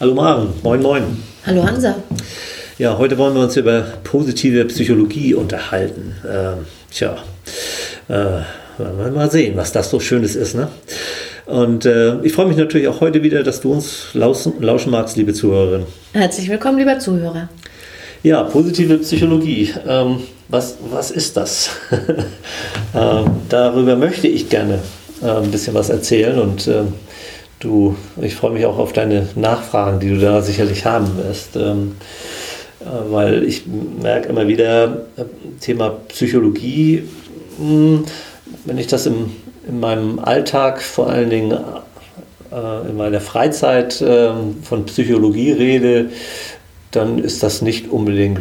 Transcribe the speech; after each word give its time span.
Hallo 0.00 0.14
Maren, 0.14 0.50
moin 0.62 0.80
moin. 0.80 1.02
Hallo 1.44 1.64
Hansa. 1.64 1.96
Ja, 2.78 2.96
heute 2.98 3.18
wollen 3.18 3.34
wir 3.34 3.42
uns 3.42 3.56
über 3.56 3.84
positive 4.04 4.64
Psychologie 4.66 5.34
unterhalten. 5.34 6.14
Ähm, 6.24 6.66
tja, 6.88 7.16
äh, 8.06 8.14
wollen 8.78 8.96
wir 8.96 9.10
mal 9.10 9.28
sehen, 9.28 9.56
was 9.56 9.72
das 9.72 9.90
so 9.90 9.98
Schönes 9.98 10.36
ist. 10.36 10.54
Ne? 10.54 10.68
Und 11.46 11.84
äh, 11.84 12.20
ich 12.22 12.32
freue 12.32 12.46
mich 12.46 12.56
natürlich 12.56 12.86
auch 12.86 13.00
heute 13.00 13.24
wieder, 13.24 13.42
dass 13.42 13.60
du 13.60 13.72
uns 13.72 14.10
lauschen, 14.12 14.62
lauschen 14.62 14.92
magst, 14.92 15.16
liebe 15.16 15.32
Zuhörerin. 15.32 15.84
Herzlich 16.12 16.48
willkommen, 16.48 16.78
lieber 16.78 17.00
Zuhörer. 17.00 17.48
Ja, 18.22 18.44
positive 18.44 18.98
Psychologie. 18.98 19.74
Ähm, 19.84 20.20
was, 20.48 20.76
was 20.92 21.10
ist 21.10 21.36
das? 21.36 21.70
ähm, 22.94 23.30
darüber 23.48 23.96
möchte 23.96 24.28
ich 24.28 24.48
gerne 24.48 24.78
äh, 25.24 25.26
ein 25.26 25.50
bisschen 25.50 25.74
was 25.74 25.88
erzählen 25.88 26.38
und 26.38 26.68
ähm, 26.68 26.92
du, 27.60 27.96
ich 28.20 28.34
freue 28.34 28.52
mich 28.52 28.66
auch 28.66 28.78
auf 28.78 28.92
deine 28.92 29.28
Nachfragen, 29.34 30.00
die 30.00 30.10
du 30.10 30.18
da 30.18 30.42
sicherlich 30.42 30.84
haben 30.84 31.16
wirst. 31.18 31.56
Ähm, 31.56 31.96
äh, 32.80 33.12
weil 33.12 33.44
ich 33.44 33.64
merke 33.66 34.28
immer 34.28 34.46
wieder, 34.46 35.06
äh, 35.16 35.24
Thema 35.60 35.90
Psychologie, 36.08 37.04
hm, 37.58 38.04
wenn 38.64 38.78
ich 38.78 38.86
das 38.86 39.06
im, 39.06 39.30
in 39.66 39.80
meinem 39.80 40.18
Alltag 40.18 40.80
vor 40.80 41.08
allen 41.08 41.30
Dingen 41.30 41.52
äh, 41.52 42.88
in 42.88 42.96
meiner 42.96 43.20
Freizeit 43.20 44.02
ähm, 44.06 44.62
von 44.62 44.86
Psychologie 44.86 45.52
rede, 45.52 46.10
dann 46.92 47.18
ist 47.18 47.42
das 47.42 47.62
nicht 47.62 47.90
unbedingt 47.90 48.40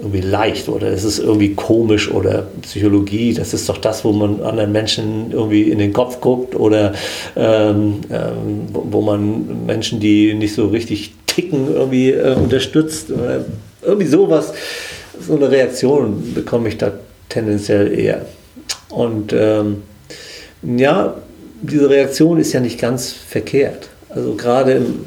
irgendwie 0.00 0.20
leicht 0.20 0.68
oder 0.68 0.88
es 0.88 1.04
ist 1.04 1.18
irgendwie 1.18 1.54
komisch 1.54 2.10
oder 2.10 2.46
Psychologie, 2.62 3.34
das 3.34 3.52
ist 3.52 3.68
doch 3.68 3.78
das, 3.78 4.04
wo 4.04 4.12
man 4.12 4.42
anderen 4.42 4.70
Menschen 4.70 5.32
irgendwie 5.32 5.62
in 5.62 5.78
den 5.78 5.92
Kopf 5.92 6.20
guckt 6.20 6.54
oder 6.54 6.92
ähm, 7.36 8.00
ähm, 8.10 8.68
wo 8.72 9.00
man 9.00 9.66
Menschen, 9.66 9.98
die 9.98 10.34
nicht 10.34 10.54
so 10.54 10.68
richtig 10.68 11.14
ticken, 11.26 11.74
irgendwie 11.74 12.10
äh, 12.10 12.34
unterstützt 12.34 13.10
oder 13.10 13.44
irgendwie 13.82 14.06
sowas. 14.06 14.52
So 15.20 15.34
eine 15.34 15.50
Reaktion 15.50 16.32
bekomme 16.34 16.68
ich 16.68 16.78
da 16.78 16.92
tendenziell 17.28 17.98
eher. 17.98 18.26
Und 18.90 19.32
ähm, 19.32 19.82
ja, 20.62 21.16
diese 21.60 21.90
Reaktion 21.90 22.38
ist 22.38 22.52
ja 22.52 22.60
nicht 22.60 22.80
ganz 22.80 23.12
verkehrt. 23.12 23.88
Also 24.10 24.34
gerade 24.34 24.72
im, 24.72 25.04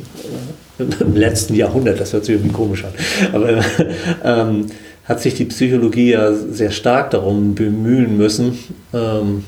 im 0.99 1.15
letzten 1.15 1.55
Jahrhundert, 1.55 1.99
das 1.99 2.13
hört 2.13 2.25
sich 2.25 2.35
irgendwie 2.35 2.53
komisch 2.53 2.83
an, 2.83 2.91
aber 3.33 3.63
ähm, 4.23 4.67
hat 5.05 5.21
sich 5.21 5.35
die 5.35 5.45
Psychologie 5.45 6.11
ja 6.11 6.33
sehr 6.33 6.71
stark 6.71 7.11
darum 7.11 7.55
bemühen 7.55 8.17
müssen, 8.17 8.57
ähm, 8.93 9.43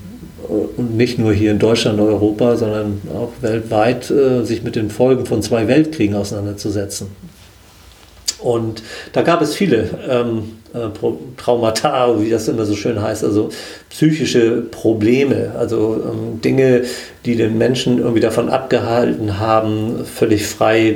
und 0.48 0.98
nicht 0.98 1.20
nur 1.20 1.34
hier 1.34 1.52
in 1.52 1.60
Deutschland, 1.60 2.00
Europa, 2.00 2.58
sondern 2.58 3.02
auch 3.14 3.32
weltweit, 3.42 4.10
äh, 4.12 4.44
sich 4.44 4.64
mit 4.64 4.76
den 4.76 4.90
Folgen 4.90 5.26
von 5.26 5.42
zwei 5.42 5.68
Weltkriegen 5.68 6.16
auseinanderzusetzen. 6.16 7.08
Und 8.40 8.84
da 9.14 9.22
gab 9.22 9.42
es 9.42 9.56
viele 9.56 9.90
ähm, 10.10 10.58
äh, 10.73 10.90
Traumata, 11.38 12.20
wie 12.20 12.30
das 12.30 12.50
immer 12.50 12.66
so 12.66 12.76
schön 12.76 13.02
heißt, 13.02 13.23
also 13.23 13.50
psychische 13.90 14.62
Probleme, 14.62 15.54
also 15.58 16.04
ähm, 16.04 16.42
Dinge, 16.42 16.84
die 17.26 17.38
den 17.38 17.58
Menschen 17.58 18.00
irgendwie 18.00 18.20
davon 18.20 18.50
abgehalten 18.50 19.40
haben, 19.40 20.04
völlig 20.04 20.45
frei 20.45 20.95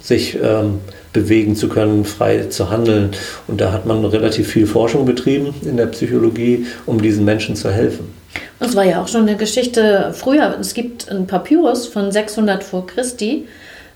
sich 0.00 0.38
ähm, 0.42 0.78
bewegen 1.12 1.56
zu 1.56 1.68
können, 1.68 2.04
frei 2.04 2.44
zu 2.44 2.70
handeln. 2.70 3.10
Und 3.46 3.60
da 3.60 3.72
hat 3.72 3.86
man 3.86 4.04
relativ 4.04 4.48
viel 4.48 4.66
Forschung 4.66 5.04
betrieben 5.04 5.54
in 5.62 5.76
der 5.76 5.86
Psychologie, 5.86 6.66
um 6.86 7.00
diesen 7.00 7.24
Menschen 7.24 7.56
zu 7.56 7.70
helfen. 7.70 8.10
Das 8.58 8.76
war 8.76 8.84
ja 8.84 9.02
auch 9.02 9.08
schon 9.08 9.22
eine 9.22 9.36
Geschichte 9.36 10.12
früher. 10.14 10.56
Es 10.60 10.74
gibt 10.74 11.10
ein 11.10 11.26
Papyrus 11.26 11.86
von 11.86 12.12
600 12.12 12.62
vor 12.64 12.86
Christi, 12.86 13.46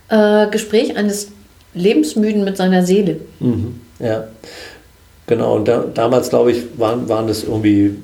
äh, 0.08 0.48
Gespräch 0.48 0.96
eines 0.96 1.28
Lebensmüden 1.74 2.44
mit 2.44 2.56
seiner 2.56 2.82
Seele. 2.84 3.20
Mhm, 3.40 3.80
ja, 3.98 4.24
genau. 5.26 5.56
Und 5.56 5.68
da, 5.68 5.84
damals, 5.92 6.30
glaube 6.30 6.52
ich, 6.52 6.64
waren, 6.76 7.08
waren 7.08 7.28
das 7.28 7.44
irgendwie 7.44 7.96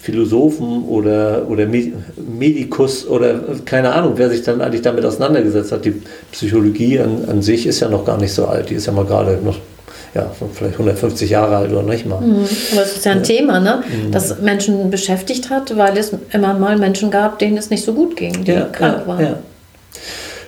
Philosophen 0.00 0.84
oder, 0.84 1.46
oder 1.48 1.66
Medikus 1.66 3.06
oder 3.06 3.40
keine 3.64 3.92
Ahnung, 3.92 4.14
wer 4.16 4.30
sich 4.30 4.42
dann 4.42 4.60
eigentlich 4.60 4.82
damit 4.82 5.04
auseinandergesetzt 5.04 5.72
hat. 5.72 5.84
Die 5.84 6.00
Psychologie 6.32 6.98
an, 6.98 7.24
an 7.28 7.42
sich 7.42 7.66
ist 7.66 7.80
ja 7.80 7.88
noch 7.88 8.04
gar 8.04 8.18
nicht 8.18 8.32
so 8.32 8.46
alt. 8.46 8.70
Die 8.70 8.74
ist 8.74 8.86
ja 8.86 8.92
mal 8.92 9.04
gerade 9.04 9.38
noch 9.44 9.58
ja, 10.14 10.30
vielleicht 10.52 10.74
150 10.74 11.30
Jahre 11.30 11.56
alt 11.56 11.72
oder 11.72 11.82
nicht 11.82 12.06
mal. 12.06 12.20
Mhm. 12.20 12.46
Aber 12.72 12.82
es 12.82 12.96
ist 12.96 13.04
ja 13.04 13.12
ein 13.12 13.18
ja. 13.18 13.24
Thema, 13.24 13.60
ne? 13.60 13.82
Mhm. 13.86 14.12
das 14.12 14.40
Menschen 14.40 14.90
beschäftigt 14.90 15.48
hat, 15.48 15.76
weil 15.76 15.96
es 15.96 16.12
immer 16.32 16.54
mal 16.54 16.76
Menschen 16.76 17.10
gab, 17.10 17.38
denen 17.38 17.56
es 17.56 17.70
nicht 17.70 17.84
so 17.84 17.94
gut 17.94 18.16
ging, 18.16 18.44
die 18.44 18.52
ja, 18.52 18.64
krank 18.66 19.06
waren. 19.06 19.24
Ja. 19.24 19.38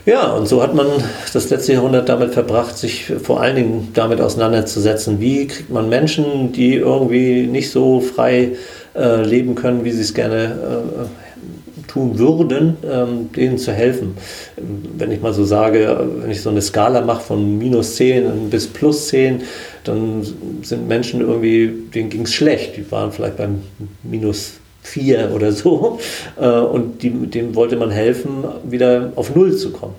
Ja, 0.07 0.33
und 0.33 0.47
so 0.47 0.63
hat 0.63 0.75
man 0.75 0.87
das 1.33 1.49
letzte 1.49 1.73
Jahrhundert 1.73 2.11
damit 2.11 2.35
verbracht, 2.35 2.77
sich 2.77 3.07
vor 3.23 3.41
allen 3.41 3.57
Dingen 3.57 3.89
damit 3.95 4.21
auseinanderzusetzen, 4.21 5.19
wie 5.19 5.47
kriegt 5.47 5.71
man 5.71 5.89
Menschen, 5.89 6.53
die 6.53 6.75
irgendwie 6.75 7.47
nicht 7.47 7.71
so 7.71 8.01
frei 8.01 8.51
äh, 8.95 9.23
leben 9.23 9.55
können, 9.55 9.85
wie 9.85 9.91
sie 9.91 10.03
es 10.03 10.15
gerne 10.15 10.45
äh, 10.45 11.89
tun 11.89 12.19
würden, 12.19 12.77
ähm, 12.91 13.31
denen 13.33 13.59
zu 13.59 13.73
helfen. 13.73 14.17
Wenn 14.57 15.13
ich 15.13 15.21
mal 15.21 15.33
so 15.33 15.45
sage, 15.45 16.09
wenn 16.21 16.31
ich 16.31 16.41
so 16.41 16.51
eine 16.51 16.63
Skala 16.63 17.01
mache 17.03 17.23
von 17.23 17.59
minus 17.59 17.97
10 17.97 18.51
bis 18.51 18.67
plus 18.67 19.09
10, 19.09 19.43
dann 19.85 20.27
sind 20.63 20.89
Menschen 20.89 21.21
irgendwie, 21.21 21.73
denen 21.95 22.11
ging 22.11 22.23
es 22.23 22.35
schlecht. 22.35 22.77
Die 22.77 22.91
waren 22.91 23.13
vielleicht 23.13 23.37
beim 23.37 23.63
minus 24.03 24.55
vier 24.83 25.31
oder 25.35 25.53
so. 25.53 25.99
Äh, 26.41 26.49
und 26.49 27.03
dem 27.03 27.55
wollte 27.55 27.77
man 27.77 27.91
helfen, 27.91 28.45
wieder 28.65 29.13
auf 29.17 29.35
Null 29.35 29.57
zu 29.57 29.71
kommen. 29.71 29.95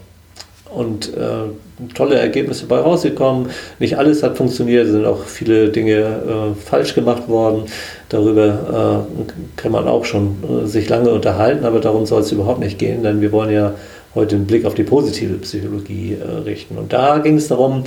Und 0.75 1.13
äh, 1.15 1.49
tolle 1.93 2.15
Ergebnisse 2.15 2.65
bei 2.65 2.77
rausgekommen. 2.77 3.49
Nicht 3.79 3.97
alles 3.97 4.23
hat 4.23 4.37
funktioniert, 4.37 4.85
es 4.85 4.91
sind 4.91 5.05
auch 5.05 5.23
viele 5.23 5.69
Dinge 5.69 5.93
äh, 5.93 6.59
falsch 6.59 6.95
gemacht 6.95 7.27
worden. 7.27 7.63
Darüber 8.09 9.05
äh, 9.07 9.31
kann 9.55 9.71
man 9.71 9.87
auch 9.87 10.05
schon 10.05 10.37
äh, 10.43 10.67
sich 10.67 10.87
lange 10.89 11.09
unterhalten, 11.09 11.65
aber 11.65 11.79
darum 11.79 12.05
soll 12.05 12.21
es 12.21 12.31
überhaupt 12.31 12.59
nicht 12.59 12.79
gehen, 12.79 13.03
denn 13.03 13.21
wir 13.21 13.31
wollen 13.31 13.51
ja 13.51 13.73
heute 14.13 14.35
einen 14.35 14.47
Blick 14.47 14.65
auf 14.65 14.73
die 14.73 14.83
positive 14.83 15.35
Psychologie 15.35 16.13
äh, 16.19 16.39
richten. 16.39 16.77
Und 16.77 16.93
da 16.93 17.17
ging 17.17 17.35
es 17.37 17.49
darum, 17.49 17.83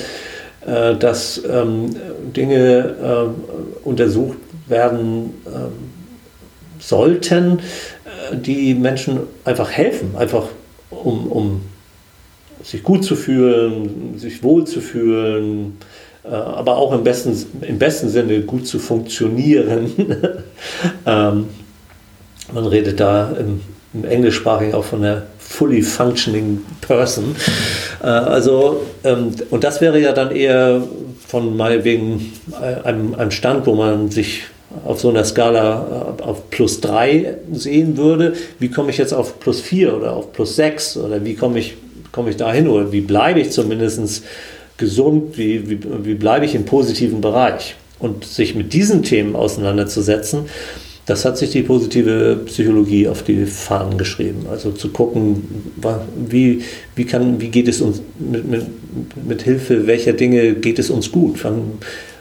äh, 0.67 0.95
dass 0.97 1.43
ähm, 1.51 1.95
Dinge 2.37 3.31
untersucht 3.85 4.37
werden, 4.67 5.33
sollten, 6.79 7.61
die 8.33 8.75
Menschen 8.75 9.21
einfach 9.45 9.71
helfen, 9.71 10.15
einfach 10.17 10.45
um, 10.91 11.27
um 11.33 11.61
sich 12.63 12.83
gut 12.83 13.05
zu 13.05 13.17
fühlen, 13.17 14.19
sich 14.19 14.43
wohl 14.43 14.65
zu 14.65 14.81
fühlen, 14.81 15.79
äh, 16.25 16.29
aber 16.29 16.77
auch 16.77 16.93
im 16.93 17.05
besten, 17.05 17.37
im 17.63 17.79
besten 17.79 18.09
Sinne 18.09 18.41
gut 18.41 18.67
zu 18.67 18.79
funktionieren. 18.79 19.93
ähm, 21.07 21.47
man 22.53 22.67
redet 22.67 23.01
da 23.01 23.33
im, 23.39 23.61
im 23.95 24.05
Englischsprachigen 24.05 24.75
auch 24.75 24.85
von 24.85 25.03
der 25.03 25.27
fully 25.39 25.83
functioning 25.83 26.61
person. 26.81 27.35
Äh, 28.03 28.07
also, 28.07 28.83
ähm, 29.05 29.31
und 29.51 29.65
das 29.65 29.81
wäre 29.81 30.01
ja 30.01 30.13
dann 30.13 30.31
eher 30.31 30.83
von 31.27 31.57
meinetwegen 31.57 32.33
einem, 32.85 33.15
einem 33.15 33.31
Stand, 33.31 33.67
wo 33.67 33.75
man 33.75 34.11
sich 34.11 34.45
auf 34.85 35.01
so 35.01 35.09
einer 35.09 35.25
Skala 35.25 36.17
äh, 36.19 36.23
auf 36.23 36.51
plus 36.51 36.81
3 36.81 37.39
sehen 37.53 37.97
würde, 37.97 38.35
wie 38.59 38.71
komme 38.71 38.91
ich 38.91 38.99
jetzt 38.99 39.15
auf 39.15 39.41
plus 39.41 39.61
4 39.61 39.97
oder 39.97 40.13
auf 40.13 40.33
plus 40.33 40.57
6 40.57 40.99
oder 40.99 41.25
wie 41.25 41.35
komme 41.35 41.59
ich, 41.59 41.77
komme 42.13 42.31
ich 42.31 42.37
da 42.37 42.53
hin 42.53 42.69
oder 42.69 42.93
wie 42.93 43.01
bleibe 43.01 43.41
ich 43.41 43.51
zumindest 43.51 44.25
gesund, 44.77 45.37
wie, 45.37 45.69
wie, 45.69 45.79
wie 46.05 46.15
bleibe 46.15 46.45
ich 46.45 46.55
im 46.55 46.65
positiven 46.65 47.21
Bereich. 47.21 47.77
Und 47.99 48.25
sich 48.25 48.55
mit 48.55 48.73
diesen 48.73 49.03
Themen 49.03 49.35
auseinanderzusetzen, 49.35 50.43
das 51.07 51.25
hat 51.25 51.39
sich 51.39 51.51
die 51.51 51.63
positive 51.63 52.39
Psychologie 52.45 53.09
auf 53.09 53.23
die 53.23 53.47
Fahnen 53.47 53.97
geschrieben. 53.97 54.47
Also 54.51 54.73
zu 54.73 54.91
gucken, 54.91 55.43
wie, 56.29 56.63
wie, 56.95 57.05
kann, 57.05 57.41
wie 57.41 57.49
geht 57.49 57.67
es 57.67 57.81
uns 57.81 58.03
mit, 58.19 58.49
mit, 58.49 58.67
mit 59.27 59.43
Hilfe 59.43 59.87
welcher 59.87 60.13
Dinge 60.13 60.53
geht 60.53 60.79
es 60.79 60.91
uns 60.91 61.11
gut? 61.11 61.43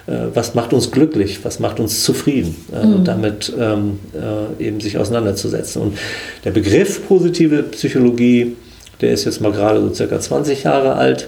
Äh, 0.08 0.12
was 0.34 0.56
macht 0.56 0.72
uns 0.72 0.90
glücklich, 0.90 1.40
was 1.44 1.60
macht 1.60 1.82
uns 1.82 2.04
zufrieden 2.04 2.56
äh, 2.74 2.86
mhm. 2.86 2.94
und 2.96 3.08
damit 3.08 3.52
ähm, 3.60 4.00
äh, 4.14 4.66
eben 4.66 4.80
sich 4.80 4.98
auseinanderzusetzen. 4.98 5.82
Und 5.82 5.98
der 6.46 6.52
Begriff 6.52 7.06
positive 7.08 7.64
Psychologie, 7.64 8.56
der 9.02 9.12
ist 9.12 9.26
jetzt 9.26 9.42
mal 9.42 9.52
gerade 9.52 9.80
so 9.82 9.94
circa 9.94 10.20
20 10.20 10.64
Jahre 10.64 10.96
alt, 10.96 11.28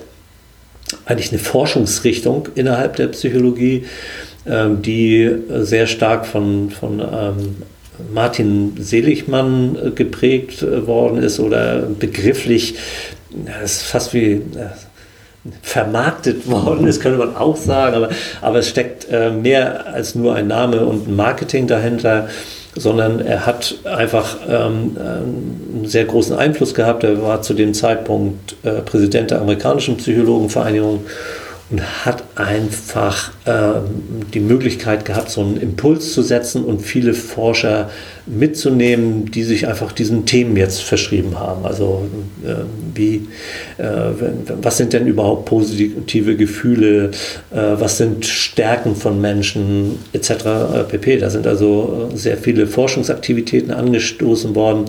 eigentlich 1.05 1.31
eine 1.31 1.39
Forschungsrichtung 1.39 2.49
innerhalb 2.55 2.95
der 2.95 3.07
Psychologie, 3.07 3.85
ähm, 4.47 4.81
die 4.81 5.29
sehr 5.49 5.87
stark 5.87 6.25
von, 6.25 6.71
von 6.71 6.99
ähm, 6.99 7.55
Martin 8.13 8.75
Seligmann 8.79 9.93
geprägt 9.95 10.65
worden 10.87 11.21
ist 11.21 11.39
oder 11.39 11.81
begrifflich, 11.81 12.75
das 13.45 13.73
ist 13.73 13.81
fast 13.83 14.13
wie 14.13 14.41
vermarktet 15.61 16.49
worden 16.49 16.87
ist, 16.87 17.01
könnte 17.01 17.17
man 17.17 17.35
auch 17.35 17.55
sagen, 17.55 17.95
aber, 17.95 18.09
aber 18.41 18.59
es 18.59 18.69
steckt 18.69 19.07
äh, 19.09 19.31
mehr 19.31 19.87
als 19.87 20.15
nur 20.15 20.35
ein 20.35 20.47
Name 20.47 20.85
und 20.85 21.07
ein 21.07 21.15
Marketing 21.15 21.67
dahinter. 21.67 22.29
Sondern 22.75 23.19
er 23.19 23.45
hat 23.45 23.75
einfach 23.83 24.37
ähm, 24.47 24.95
einen 24.97 25.85
sehr 25.85 26.05
großen 26.05 26.35
Einfluss 26.35 26.73
gehabt. 26.73 27.03
Er 27.03 27.21
war 27.21 27.41
zu 27.41 27.53
dem 27.53 27.73
Zeitpunkt 27.73 28.55
äh, 28.63 28.81
Präsident 28.81 29.31
der 29.31 29.41
amerikanischen 29.41 29.97
Psychologenvereinigung 29.97 31.05
und 31.71 32.05
hat 32.05 32.23
einfach 32.35 33.31
ähm, 33.45 33.83
die 34.33 34.39
Möglichkeit 34.39 35.05
gehabt, 35.05 35.29
so 35.29 35.41
einen 35.41 35.57
Impuls 35.57 36.13
zu 36.13 36.23
setzen 36.23 36.63
und 36.63 36.81
viele 36.81 37.13
Forscher 37.13 37.89
mitzunehmen, 38.25 39.29
die 39.29 39.43
sich 39.43 39.67
einfach 39.67 39.91
diesen 39.91 40.25
Themen 40.25 40.55
jetzt 40.57 40.81
verschrieben 40.81 41.39
haben. 41.39 41.65
Also 41.65 42.07
äh, 42.43 42.55
wie, 42.95 43.27
äh, 43.77 43.83
was 44.61 44.77
sind 44.77 44.93
denn 44.93 45.05
überhaupt 45.05 45.45
positive 45.45 46.35
Gefühle, 46.35 47.11
äh, 47.51 47.55
was 47.55 47.97
sind 47.97 48.25
Stärken 48.25 48.95
von 48.95 49.21
Menschen 49.21 49.99
etc. 50.13 50.29
Äh, 50.29 50.83
pp. 50.89 51.17
Da 51.17 51.29
sind 51.29 51.45
also 51.45 52.09
äh, 52.11 52.17
sehr 52.17 52.37
viele 52.37 52.65
Forschungsaktivitäten 52.65 53.71
angestoßen 53.71 54.55
worden 54.55 54.85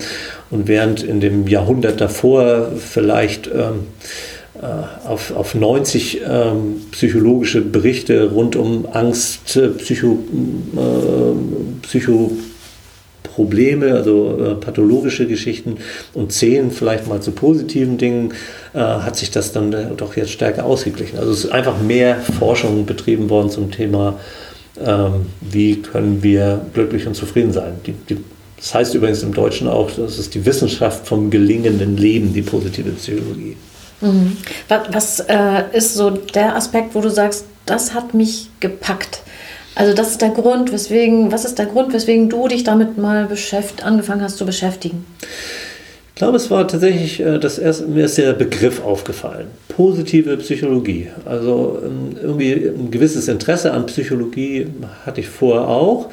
und 0.51 0.67
während 0.67 1.03
in 1.03 1.21
dem 1.21 1.47
Jahrhundert 1.47 2.01
davor 2.01 2.73
vielleicht 2.79 3.49
ähm, 3.49 3.53
äh, 3.55 4.40
auf, 5.07 5.35
auf 5.35 5.55
90 5.55 6.21
ähm, 6.27 6.83
psychologische 6.93 7.63
Berichte 7.63 8.31
rund 8.31 8.57
um 8.57 8.87
Angst, 8.93 9.57
äh, 9.57 9.69
Psycho, 9.69 10.19
äh, 10.77 11.33
Psychoprobleme, 11.83 13.95
also 13.95 14.39
äh, 14.39 14.55
pathologische 14.57 15.27
Geschichten 15.27 15.79
und 16.13 16.33
10 16.33 16.73
vielleicht 16.73 17.09
mal 17.09 17.23
zu 17.23 17.31
positiven 17.31 17.97
Dingen, 17.97 18.35
äh, 18.75 18.79
hat 18.79 19.17
sich 19.17 19.31
das 19.31 19.53
dann 19.53 19.73
äh, 19.73 19.87
doch 19.97 20.15
jetzt 20.17 20.33
stärker 20.33 20.67
ausgeglichen. 20.67 21.19
Also 21.19 21.33
es 21.33 21.45
ist 21.45 21.53
einfach 21.53 21.81
mehr 21.81 22.19
Forschung 22.39 22.85
betrieben 22.85 23.31
worden 23.31 23.49
zum 23.49 23.71
Thema, 23.71 24.21
ähm, 24.85 25.27
wie 25.41 25.77
können 25.77 26.23
wir 26.23 26.67
glücklich 26.75 27.07
und 27.07 27.15
zufrieden 27.15 27.53
sein. 27.53 27.73
Die, 27.87 27.93
die, 27.93 28.19
das 28.59 28.75
heißt 28.75 28.95
übrigens 28.95 29.23
im 29.23 29.33
Deutschen 29.33 29.69
auch, 29.69 29.91
das 29.91 30.19
ist 30.19 30.35
die 30.35 30.45
Wissenschaft 30.45 31.07
vom 31.07 31.31
gelingenden 31.31 31.97
Leben, 31.97 32.35
die 32.35 32.43
positive 32.43 32.91
Psychologie. 32.91 33.57
Mhm. 34.01 34.37
Was, 34.69 34.81
was 34.93 35.21
äh, 35.21 35.65
ist 35.73 35.95
so 35.95 36.11
der 36.11 36.57
Aspekt, 36.57 36.95
wo 36.95 37.01
du 37.01 37.11
sagst, 37.11 37.45
das 37.67 37.95
hat 37.95 38.15
mich 38.15 38.51
gepackt? 38.61 39.23
Also 39.75 39.95
das 39.95 40.11
ist 40.11 40.21
der 40.21 40.31
Grund, 40.31 40.73
weswegen, 40.73 41.33
was 41.33 41.45
ist 41.45 41.59
der 41.59 41.67
Grund, 41.67 41.93
weswegen 41.93 42.29
du 42.29 42.49
dich 42.49 42.65
damit 42.65 42.99
mal 42.99 43.27
beschäftigt, 43.27 43.85
angefangen 43.85 44.23
hast 44.23 44.37
zu 44.37 44.45
beschäftigen? 44.45 45.07
Ich 46.09 46.17
glaube, 46.17 46.37
es 46.37 46.51
war 46.51 46.69
tatsächlich, 46.69 47.21
äh, 47.21 47.39
das 47.39 47.59
erste, 47.59 47.87
mir 47.87 48.05
ist 48.05 48.19
der 48.19 48.35
Begriff 48.35 48.85
aufgefallen. 48.85 49.47
Positive 49.69 50.37
Psychologie. 50.39 51.09
Also 51.25 51.81
ähm, 51.83 52.17
irgendwie 52.21 52.53
ein 52.53 52.91
gewisses 52.91 53.29
Interesse 53.29 53.73
an 53.73 53.87
Psychologie 53.87 54.67
hatte 55.07 55.21
ich 55.21 55.29
vorher 55.29 55.69
auch. 55.69 56.11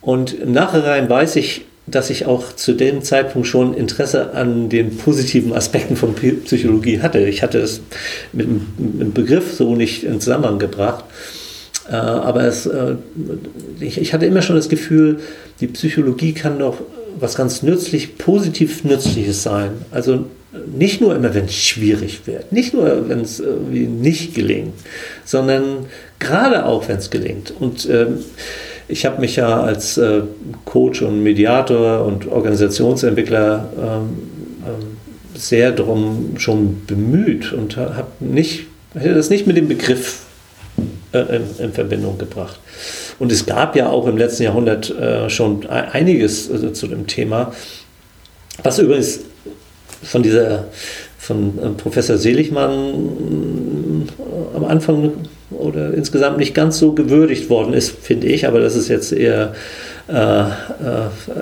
Und 0.00 0.32
im 0.32 0.52
Nachhinein 0.52 1.08
weiß 1.08 1.36
ich, 1.36 1.66
dass 1.86 2.10
ich 2.10 2.26
auch 2.26 2.54
zu 2.54 2.74
dem 2.74 3.02
Zeitpunkt 3.02 3.48
schon 3.48 3.74
Interesse 3.74 4.34
an 4.34 4.68
den 4.68 4.96
positiven 4.96 5.52
Aspekten 5.52 5.96
von 5.96 6.14
Psychologie 6.14 7.00
hatte. 7.00 7.18
Ich 7.20 7.42
hatte 7.42 7.58
es 7.58 7.80
mit 8.32 8.46
dem 8.46 9.12
Begriff 9.12 9.54
so 9.54 9.74
nicht 9.74 10.04
in 10.04 10.20
Zusammenhang 10.20 10.58
gebracht. 10.58 11.04
Äh, 11.88 11.94
aber 11.94 12.44
es, 12.44 12.66
äh, 12.66 12.94
ich, 13.80 14.14
hatte 14.14 14.26
immer 14.26 14.42
schon 14.42 14.56
das 14.56 14.68
Gefühl, 14.68 15.18
die 15.60 15.66
Psychologie 15.66 16.32
kann 16.32 16.58
doch 16.58 16.78
was 17.18 17.34
ganz 17.34 17.62
nützlich, 17.62 18.16
positiv 18.16 18.84
Nützliches 18.84 19.42
sein. 19.42 19.70
Also 19.90 20.26
nicht 20.74 21.00
nur 21.00 21.16
immer, 21.16 21.34
wenn 21.34 21.46
es 21.46 21.54
schwierig 21.54 22.26
wird, 22.26 22.52
nicht 22.52 22.74
nur, 22.74 23.08
wenn 23.08 23.20
es 23.20 23.40
irgendwie 23.40 23.86
nicht 23.86 24.34
gelingt, 24.34 24.74
sondern 25.24 25.86
gerade 26.18 26.66
auch, 26.66 26.88
wenn 26.88 26.98
es 26.98 27.10
gelingt. 27.10 27.52
Und 27.58 27.88
ähm, 27.90 28.18
ich 28.88 29.06
habe 29.06 29.20
mich 29.20 29.36
ja 29.36 29.62
als 29.62 29.98
äh, 29.98 30.22
Coach 30.64 31.02
und 31.02 31.22
Mediator 31.22 32.04
und 32.04 32.26
Organisationsentwickler 32.28 33.70
ähm, 33.76 34.18
ähm, 34.66 34.96
sehr 35.34 35.72
darum 35.72 36.34
schon 36.38 36.84
bemüht 36.86 37.52
und 37.52 37.76
hätte 37.76 39.14
das 39.14 39.30
nicht 39.30 39.46
mit 39.46 39.56
dem 39.56 39.68
Begriff 39.68 40.22
äh, 41.12 41.36
in, 41.36 41.42
in, 41.58 41.72
Verbindung 41.72 42.18
gebracht. 42.18 42.60
Und 43.18 43.32
es 43.32 43.46
gab 43.46 43.76
ja 43.76 43.88
auch 43.88 44.06
im 44.06 44.16
letzten 44.16 44.44
Jahrhundert 44.44 44.90
äh, 44.90 45.30
schon 45.30 45.66
einiges 45.66 46.50
also 46.50 46.70
zu 46.70 46.86
dem 46.86 47.06
Thema, 47.06 47.52
was 48.62 48.78
übrigens 48.78 49.20
von 50.02 50.22
dieser 50.22 50.66
von 51.18 51.58
äh, 51.58 51.68
Professor 51.70 52.18
Seligmann 52.18 52.70
äh, 52.70 53.71
am 54.54 54.64
Anfang 54.64 55.12
oder 55.50 55.92
insgesamt 55.94 56.38
nicht 56.38 56.54
ganz 56.54 56.78
so 56.78 56.92
gewürdigt 56.92 57.50
worden 57.50 57.74
ist, 57.74 57.90
finde 58.00 58.26
ich, 58.26 58.46
aber 58.46 58.60
das 58.60 58.76
ist 58.76 58.88
jetzt 58.88 59.12
eher 59.12 59.54
äh, 60.08 60.14
äh, 60.14 60.48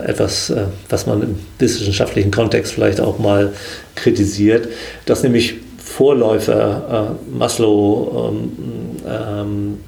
etwas, 0.06 0.50
äh, 0.50 0.64
was 0.88 1.06
man 1.06 1.22
im 1.22 1.34
wissenschaftlichen 1.58 2.30
Kontext 2.30 2.72
vielleicht 2.72 3.00
auch 3.00 3.18
mal 3.18 3.52
kritisiert, 3.94 4.68
dass 5.06 5.22
nämlich 5.22 5.54
Vorläufer 5.78 7.16
äh, 7.32 7.36
Maslow, 7.36 8.32
ähm, 8.32 8.52
ähm, 9.06 9.78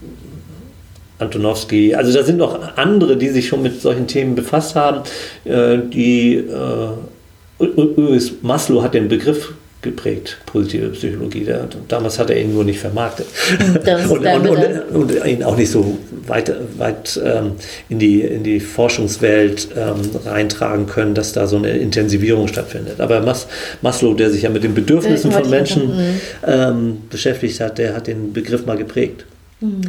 Antonowski, 1.19 1.95
also 1.95 2.13
da 2.13 2.25
sind 2.25 2.39
noch 2.39 2.77
andere, 2.77 3.17
die 3.17 3.29
sich 3.29 3.47
schon 3.47 3.63
mit 3.63 3.81
solchen 3.81 4.09
Themen 4.09 4.35
befasst 4.35 4.75
haben, 4.75 5.03
äh, 5.45 5.79
die 5.79 6.35
äh, 6.37 7.65
übrigens 7.65 8.33
Maslow 8.43 8.83
hat 8.83 8.95
den 8.95 9.09
Begriff 9.09 9.53
geprägt, 9.83 10.39
positive 10.47 10.89
Psychologie. 10.91 11.45
Der, 11.45 11.69
damals 11.89 12.19
hat 12.19 12.31
er 12.31 12.41
ihn 12.41 12.55
nur 12.55 12.65
nicht 12.65 12.79
vermarktet 12.79 13.27
und, 13.59 14.11
und, 14.27 14.27
und, 14.27 14.95
und, 14.95 15.27
ihn 15.27 15.43
auch 15.43 15.57
nicht 15.57 15.71
so 15.71 15.99
weit, 16.27 16.53
weit 16.79 17.21
ähm, 17.23 17.53
in, 17.89 17.99
die, 17.99 18.23
in 18.23 18.45
die 18.45 18.61
Forschungswelt 18.61 19.69
ähm, 19.77 20.11
reintragen 20.25 20.87
können, 20.87 21.15
dass 21.15 21.33
da 21.33 21.47
so 21.47 21.57
eine 21.57 21.71
Intensivierung 21.71 22.49
stattfindet. 22.49 23.01
Aber 23.01 23.21
Mas, 23.21 23.49
Maslow, 23.83 24.15
der 24.15 24.31
sich 24.31 24.43
ja 24.43 24.51
mit 24.51 24.63
den 24.63 24.75
Bedürfnissen 24.75 25.33
von 25.33 25.51
Menschen 25.51 25.97
mhm. 25.97 26.21
ähm, 26.47 26.99
beschäftigt 27.11 27.61
hat, 27.61 27.79
der 27.79 27.95
hat 27.95 28.07
den 28.07 28.33
Begriff 28.33 28.65
mal 28.65 28.77
geprägt. 28.77 29.25
Mhm. 29.63 29.81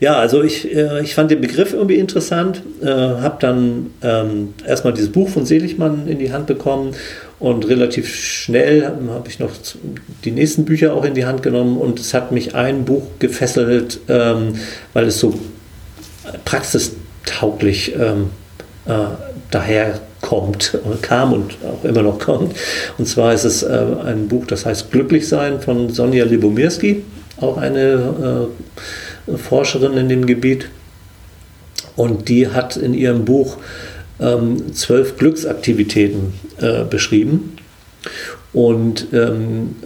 Ja, 0.00 0.16
also 0.16 0.42
ich, 0.42 0.74
äh, 0.74 1.02
ich 1.02 1.14
fand 1.14 1.30
den 1.30 1.40
Begriff 1.40 1.72
irgendwie 1.72 1.96
interessant, 1.96 2.62
äh, 2.82 2.86
habe 2.86 3.36
dann 3.40 3.90
ähm, 4.02 4.54
erstmal 4.66 4.92
dieses 4.92 5.10
Buch 5.10 5.28
von 5.28 5.46
Seligmann 5.46 6.06
in 6.06 6.18
die 6.18 6.32
Hand 6.32 6.46
bekommen 6.46 6.94
und 7.42 7.68
relativ 7.68 8.14
schnell 8.14 8.86
habe 9.08 9.28
ich 9.28 9.40
noch 9.40 9.50
die 10.24 10.30
nächsten 10.30 10.64
Bücher 10.64 10.94
auch 10.94 11.04
in 11.04 11.14
die 11.14 11.26
Hand 11.26 11.42
genommen 11.42 11.76
und 11.76 11.98
es 11.98 12.14
hat 12.14 12.30
mich 12.30 12.54
ein 12.54 12.84
Buch 12.84 13.02
gefesselt, 13.18 13.98
ähm, 14.08 14.54
weil 14.92 15.06
es 15.06 15.18
so 15.18 15.34
praxistauglich 16.44 17.96
ähm, 17.96 18.30
äh, 18.86 18.92
daher 19.50 20.00
kommt, 20.20 20.78
kam 21.02 21.32
und 21.32 21.56
auch 21.64 21.84
immer 21.84 22.02
noch 22.02 22.20
kommt. 22.20 22.54
Und 22.96 23.06
zwar 23.06 23.34
ist 23.34 23.42
es 23.42 23.64
äh, 23.64 23.86
ein 24.04 24.28
Buch, 24.28 24.46
das 24.46 24.64
heißt 24.64 24.92
Glücklich 24.92 25.26
sein 25.26 25.60
von 25.60 25.90
Sonja 25.90 26.24
Libomirski, 26.24 27.02
auch 27.40 27.56
eine 27.56 28.48
äh, 29.26 29.36
Forscherin 29.36 29.96
in 29.96 30.08
dem 30.08 30.26
Gebiet. 30.26 30.68
Und 31.96 32.28
die 32.28 32.46
hat 32.46 32.76
in 32.76 32.94
ihrem 32.94 33.24
Buch 33.24 33.56
ähm, 34.22 34.74
zwölf 34.74 35.16
Glücksaktivitäten 35.18 36.32
äh, 36.60 36.84
beschrieben 36.84 37.56
und 38.52 39.08
ähm, 39.12 39.76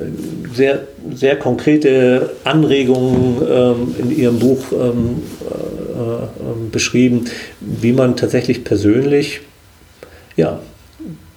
sehr, 0.52 0.86
sehr 1.12 1.36
konkrete 1.36 2.30
Anregungen 2.44 3.42
ähm, 3.48 3.94
in 3.98 4.16
ihrem 4.16 4.38
Buch 4.38 4.72
ähm, 4.72 5.22
äh, 5.40 6.24
äh, 6.24 6.70
beschrieben, 6.72 7.26
wie 7.60 7.92
man 7.92 8.16
tatsächlich 8.16 8.64
persönlich 8.64 9.40
ja, 10.36 10.60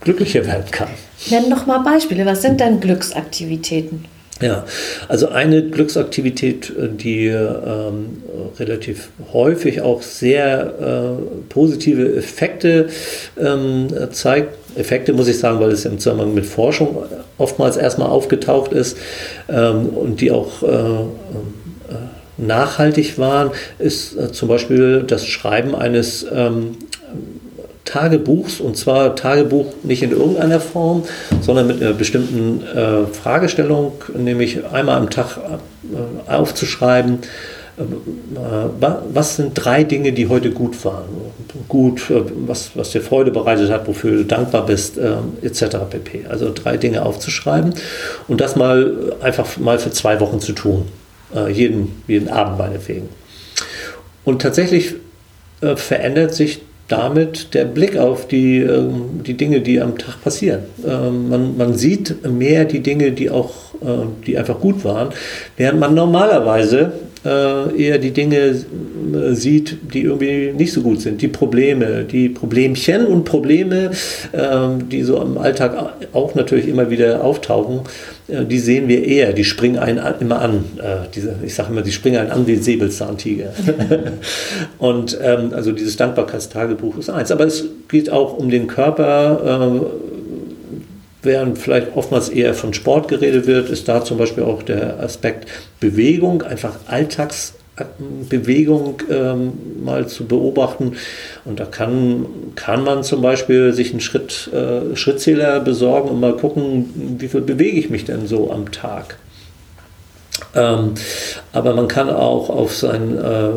glücklicher 0.01 0.45
werden 0.45 0.71
kann. 0.71 0.89
Nenn 1.29 1.49
noch 1.49 1.65
mal 1.67 1.79
Beispiele. 1.79 2.25
Was 2.25 2.41
sind 2.41 2.59
denn 2.59 2.79
Glücksaktivitäten? 2.79 4.05
Ja, 4.41 4.65
also 5.09 5.27
eine 5.29 5.63
Glücksaktivität, 5.63 6.69
äh, 6.69 6.87
die 6.89 7.27
ähm, 7.27 8.23
relativ 8.57 9.09
häufig 9.33 9.81
auch 9.81 10.01
sehr 10.01 11.17
äh, 11.19 11.49
positive 11.49 12.15
Effekte 12.15 12.87
ähm, 13.37 13.87
zeigt. 14.11 14.55
Effekte 14.77 15.11
muss 15.13 15.27
ich 15.27 15.39
sagen, 15.39 15.59
weil 15.59 15.71
es 15.71 15.85
im 15.85 15.99
Zusammenhang 15.99 16.33
mit 16.33 16.45
Forschung 16.45 17.03
oftmals 17.37 17.75
erstmal 17.75 18.09
aufgetaucht 18.09 18.71
ist 18.71 18.97
ähm, 19.49 19.89
und 19.89 20.21
die 20.21 20.31
auch 20.31 20.63
äh, 20.63 20.67
äh 20.67 21.05
nachhaltig 22.37 23.19
waren, 23.19 23.51
ist 23.79 24.15
äh, 24.15 24.31
zum 24.31 24.47
Beispiel 24.47 25.03
das 25.05 25.27
Schreiben 25.27 25.75
eines 25.75 26.25
ähm, 26.33 26.77
Tagebuchs 27.89 28.59
und 28.59 28.77
zwar 28.77 29.15
Tagebuch 29.15 29.73
nicht 29.83 30.03
in 30.03 30.11
irgendeiner 30.11 30.59
Form, 30.59 31.03
sondern 31.41 31.67
mit 31.67 31.81
einer 31.81 31.93
bestimmten 31.93 32.61
äh, 32.63 33.05
Fragestellung, 33.07 33.93
nämlich 34.15 34.65
einmal 34.71 34.97
am 34.97 35.09
Tag 35.09 35.37
äh, 35.37 36.31
aufzuschreiben, 36.31 37.19
äh, 37.79 37.83
was 39.13 39.37
sind 39.37 39.53
drei 39.53 39.83
Dinge, 39.83 40.11
die 40.11 40.27
heute 40.27 40.51
gut 40.51 40.83
waren? 40.85 41.05
Gut, 41.67 42.09
äh, 42.11 42.21
was, 42.45 42.71
was 42.75 42.91
dir 42.91 43.01
Freude 43.01 43.31
bereitet 43.31 43.71
hat, 43.71 43.87
wofür 43.87 44.17
du 44.17 44.25
dankbar 44.25 44.65
bist, 44.65 44.97
äh, 44.97 45.15
etc. 45.41 45.77
pp. 45.89 46.25
Also 46.29 46.51
drei 46.53 46.77
Dinge 46.77 47.03
aufzuschreiben 47.03 47.73
und 48.27 48.41
das 48.41 48.55
mal 48.55 49.13
einfach 49.21 49.57
mal 49.57 49.79
für 49.79 49.91
zwei 49.91 50.19
Wochen 50.19 50.39
zu 50.39 50.51
tun. 50.51 50.89
Äh, 51.33 51.51
jeden, 51.51 52.03
jeden 52.07 52.29
Abend 52.29 52.59
meinetwegen. 52.59 53.09
Und 54.25 54.41
tatsächlich 54.41 54.95
verändert 55.75 56.33
sich 56.33 56.61
damit 56.89 57.53
der 57.53 57.65
Blick 57.65 57.95
auf 57.97 58.27
die, 58.27 58.57
ähm, 58.57 59.21
die 59.25 59.35
Dinge, 59.35 59.61
die 59.61 59.79
am 59.79 59.97
Tag 59.97 60.21
passieren. 60.23 60.61
Ähm, 60.85 61.29
man, 61.29 61.57
man 61.57 61.73
sieht 61.75 62.27
mehr 62.27 62.65
die 62.65 62.81
Dinge, 62.81 63.11
die 63.11 63.29
auch, 63.29 63.53
äh, 63.81 64.07
die 64.25 64.37
einfach 64.37 64.59
gut 64.59 64.83
waren, 64.83 65.09
während 65.55 65.79
man 65.79 65.93
normalerweise 65.93 66.91
äh, 67.25 67.81
eher 67.81 67.97
die 67.99 68.11
Dinge 68.11 68.37
äh, 68.37 69.33
sieht, 69.33 69.77
die 69.93 70.01
irgendwie 70.01 70.51
nicht 70.51 70.73
so 70.73 70.81
gut 70.81 71.01
sind. 71.01 71.21
Die 71.21 71.27
Probleme, 71.27 72.05
die 72.05 72.29
Problemchen 72.29 73.05
und 73.05 73.23
Probleme, 73.23 73.91
ähm, 74.33 74.89
die 74.89 75.03
so 75.03 75.21
im 75.21 75.37
Alltag 75.37 75.93
auch 76.13 76.35
natürlich 76.35 76.67
immer 76.67 76.89
wieder 76.89 77.23
auftauchen, 77.23 77.81
die 78.45 78.59
sehen 78.59 78.87
wir 78.87 79.03
eher, 79.03 79.33
die 79.33 79.43
springen 79.43 79.79
einen 79.79 79.99
immer 80.19 80.41
an. 80.41 80.65
diese, 81.13 81.35
ich 81.43 81.53
sage 81.55 81.71
immer, 81.71 81.81
die 81.81 81.91
springen 81.91 82.19
einen 82.19 82.31
an 82.31 82.47
wie 82.47 82.55
Säbelzahntiger. 82.55 83.53
und 84.77 85.17
ähm, 85.21 85.53
also 85.53 85.71
dieses 85.71 85.97
Dankbarkeitstagebuch 85.97 86.97
ist 86.97 87.09
eins. 87.09 87.31
Aber 87.31 87.45
es 87.45 87.65
geht 87.87 88.09
auch 88.09 88.37
um 88.37 88.49
den 88.49 88.67
Körper. 88.67 89.81
Äh, 89.81 90.09
während 91.21 91.57
vielleicht 91.57 91.95
oftmals 91.95 92.29
eher 92.29 92.53
von 92.53 92.73
Sport 92.73 93.07
geredet 93.07 93.47
wird, 93.47 93.69
ist 93.69 93.87
da 93.87 94.03
zum 94.03 94.17
Beispiel 94.17 94.43
auch 94.43 94.63
der 94.63 94.99
Aspekt 94.99 95.49
Bewegung, 95.79 96.43
einfach 96.43 96.75
Alltagsbewegung 97.79 99.01
ähm, 99.09 99.53
mal 99.83 100.07
zu 100.07 100.25
beobachten. 100.25 100.93
Und 101.45 101.59
da 101.59 101.65
kann, 101.65 102.25
kann 102.55 102.83
man 102.83 103.03
zum 103.03 103.21
Beispiel 103.21 103.73
sich 103.73 103.91
einen 103.91 104.01
Schritt, 104.01 104.49
äh, 104.53 104.95
Schrittzähler 104.95 105.59
besorgen 105.59 106.09
und 106.09 106.19
mal 106.19 106.35
gucken, 106.35 107.17
wie 107.19 107.27
viel 107.27 107.41
bewege 107.41 107.79
ich 107.79 107.89
mich 107.89 108.05
denn 108.05 108.27
so 108.27 108.51
am 108.51 108.71
Tag. 108.71 109.17
Ähm, 110.55 110.93
aber 111.51 111.75
man 111.75 111.87
kann 111.87 112.09
auch 112.09 112.49
auf 112.49 112.75
seinen, 112.75 113.17
äh, 113.17 113.49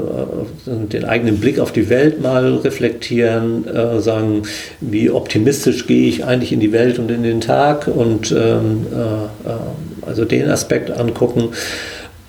den 0.67 1.05
eigenen 1.05 1.39
Blick 1.39 1.59
auf 1.59 1.73
die 1.73 1.89
Welt 1.89 2.21
mal 2.21 2.57
reflektieren, 2.57 3.67
äh, 3.67 4.01
sagen, 4.01 4.43
wie 4.81 5.09
optimistisch 5.09 5.87
gehe 5.87 6.09
ich 6.09 6.25
eigentlich 6.25 6.53
in 6.53 6.61
die 6.61 6.73
Welt 6.73 6.99
und 6.99 7.11
in 7.11 7.23
den 7.23 7.41
Tag 7.41 7.87
und 7.87 8.33
ähm, 8.33 8.87
äh, 8.93 9.49
äh 9.49 9.59
also 10.05 10.25
den 10.25 10.51
Aspekt 10.51 10.91
angucken. 10.91 11.51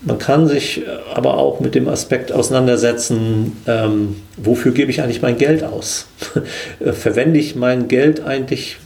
Man 0.06 0.18
kann 0.18 0.46
sich 0.46 0.82
aber 1.14 1.38
auch 1.38 1.60
mit 1.60 1.74
dem 1.74 1.88
Aspekt 1.88 2.30
auseinandersetzen, 2.30 3.56
ähm, 3.66 4.16
wofür 4.36 4.72
gebe 4.72 4.90
ich 4.90 5.02
eigentlich 5.02 5.22
mein 5.22 5.38
Geld 5.38 5.64
aus? 5.64 6.06
Verwende 6.92 7.40
ich 7.40 7.56
mein 7.56 7.88
Geld 7.88 8.22
eigentlich 8.22 8.76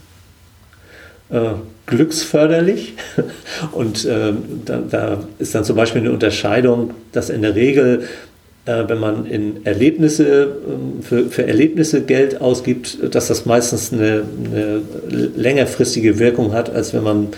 äh, 1.30 1.54
glücksförderlich. 1.86 2.94
Und 3.72 4.04
äh, 4.04 4.32
da, 4.64 4.82
da, 4.88 5.24
ist 5.38 5.54
dann 5.54 5.64
zum 5.64 5.76
Beispiel 5.76 6.02
eine 6.02 6.12
Unterscheidung, 6.12 6.94
dass 7.12 7.30
in 7.30 7.42
der 7.42 7.54
Regel, 7.54 8.04
äh, 8.66 8.84
wenn 8.86 9.00
man 9.00 9.26
in 9.26 9.66
Erlebnisse, 9.66 10.44
äh, 10.44 11.02
für, 11.02 11.26
für, 11.30 11.46
Erlebnisse 11.46 12.02
Geld 12.02 12.40
ausgibt, 12.40 12.98
dass 13.14 13.28
das 13.28 13.44
meistens 13.44 13.92
eine, 13.92 14.22
eine, 14.44 14.82
längerfristige 15.34 16.18
Wirkung 16.18 16.52
hat, 16.52 16.70
als 16.70 16.94
wenn 16.94 17.02
man 17.02 17.28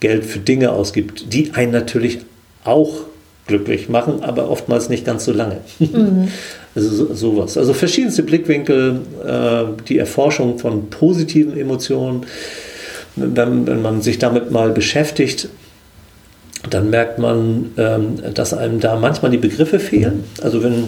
Geld 0.00 0.24
für 0.26 0.40
Dinge 0.40 0.72
ausgibt, 0.72 1.32
die 1.32 1.52
einen 1.54 1.72
natürlich 1.72 2.18
auch 2.64 3.09
glücklich 3.50 3.88
machen, 3.88 4.22
aber 4.22 4.48
oftmals 4.48 4.88
nicht 4.88 5.04
ganz 5.04 5.24
so 5.26 5.32
lange. 5.32 5.58
Mhm. 5.78 6.28
Also 6.72 6.88
so, 6.88 7.14
sowas. 7.14 7.58
Also 7.58 7.72
verschiedenste 7.72 8.22
Blickwinkel, 8.22 9.00
äh, 9.26 9.64
die 9.88 9.98
Erforschung 9.98 10.56
von 10.60 10.88
positiven 10.88 11.58
Emotionen, 11.58 12.26
wenn, 13.16 13.66
wenn 13.66 13.82
man 13.82 14.02
sich 14.02 14.18
damit 14.18 14.52
mal 14.52 14.70
beschäftigt, 14.70 15.48
dann 16.68 16.90
merkt 16.90 17.18
man, 17.18 17.72
ähm, 17.76 18.18
dass 18.34 18.54
einem 18.54 18.78
da 18.78 18.94
manchmal 18.94 19.32
die 19.32 19.38
Begriffe 19.38 19.80
fehlen. 19.80 20.22
Also 20.42 20.62
wenn, 20.62 20.84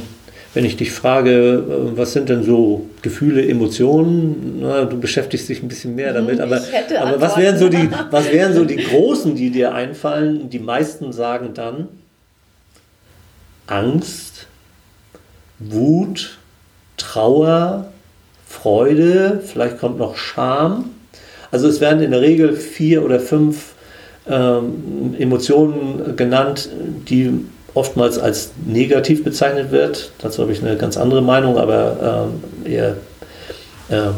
wenn 0.54 0.64
ich 0.64 0.76
dich 0.76 0.92
frage, 0.92 1.64
äh, 1.68 1.96
was 1.98 2.12
sind 2.12 2.28
denn 2.28 2.44
so 2.44 2.86
Gefühle, 3.02 3.44
Emotionen, 3.46 4.58
na, 4.60 4.84
du 4.84 5.00
beschäftigst 5.00 5.48
dich 5.48 5.62
ein 5.64 5.68
bisschen 5.68 5.94
mehr 5.94 6.12
damit, 6.12 6.40
aber, 6.40 6.60
aber 7.00 7.20
was, 7.20 7.36
wären 7.36 7.58
so 7.58 7.68
die, 7.68 7.88
was 8.10 8.30
wären 8.30 8.54
so 8.54 8.64
die 8.64 8.76
großen, 8.76 9.34
die 9.34 9.50
dir 9.50 9.74
einfallen? 9.74 10.48
Die 10.48 10.60
meisten 10.60 11.12
sagen 11.12 11.50
dann 11.54 11.88
Angst, 13.66 14.46
Wut, 15.58 16.38
Trauer, 16.96 17.86
Freude, 18.46 19.40
vielleicht 19.44 19.78
kommt 19.78 19.98
noch 19.98 20.16
Scham. 20.16 20.90
Also 21.50 21.68
es 21.68 21.80
werden 21.80 22.02
in 22.02 22.10
der 22.10 22.20
Regel 22.20 22.56
vier 22.56 23.04
oder 23.04 23.20
fünf 23.20 23.74
ähm, 24.28 25.14
Emotionen 25.18 26.16
genannt, 26.16 26.68
die 27.08 27.44
oftmals 27.74 28.18
als 28.18 28.50
negativ 28.66 29.24
bezeichnet 29.24 29.70
wird. 29.70 30.12
Dazu 30.18 30.42
habe 30.42 30.52
ich 30.52 30.62
eine 30.62 30.76
ganz 30.76 30.96
andere 30.96 31.22
Meinung, 31.22 31.56
aber 31.56 32.28
ähm, 32.64 32.70
eher 32.70 32.96
äh, 33.88 34.10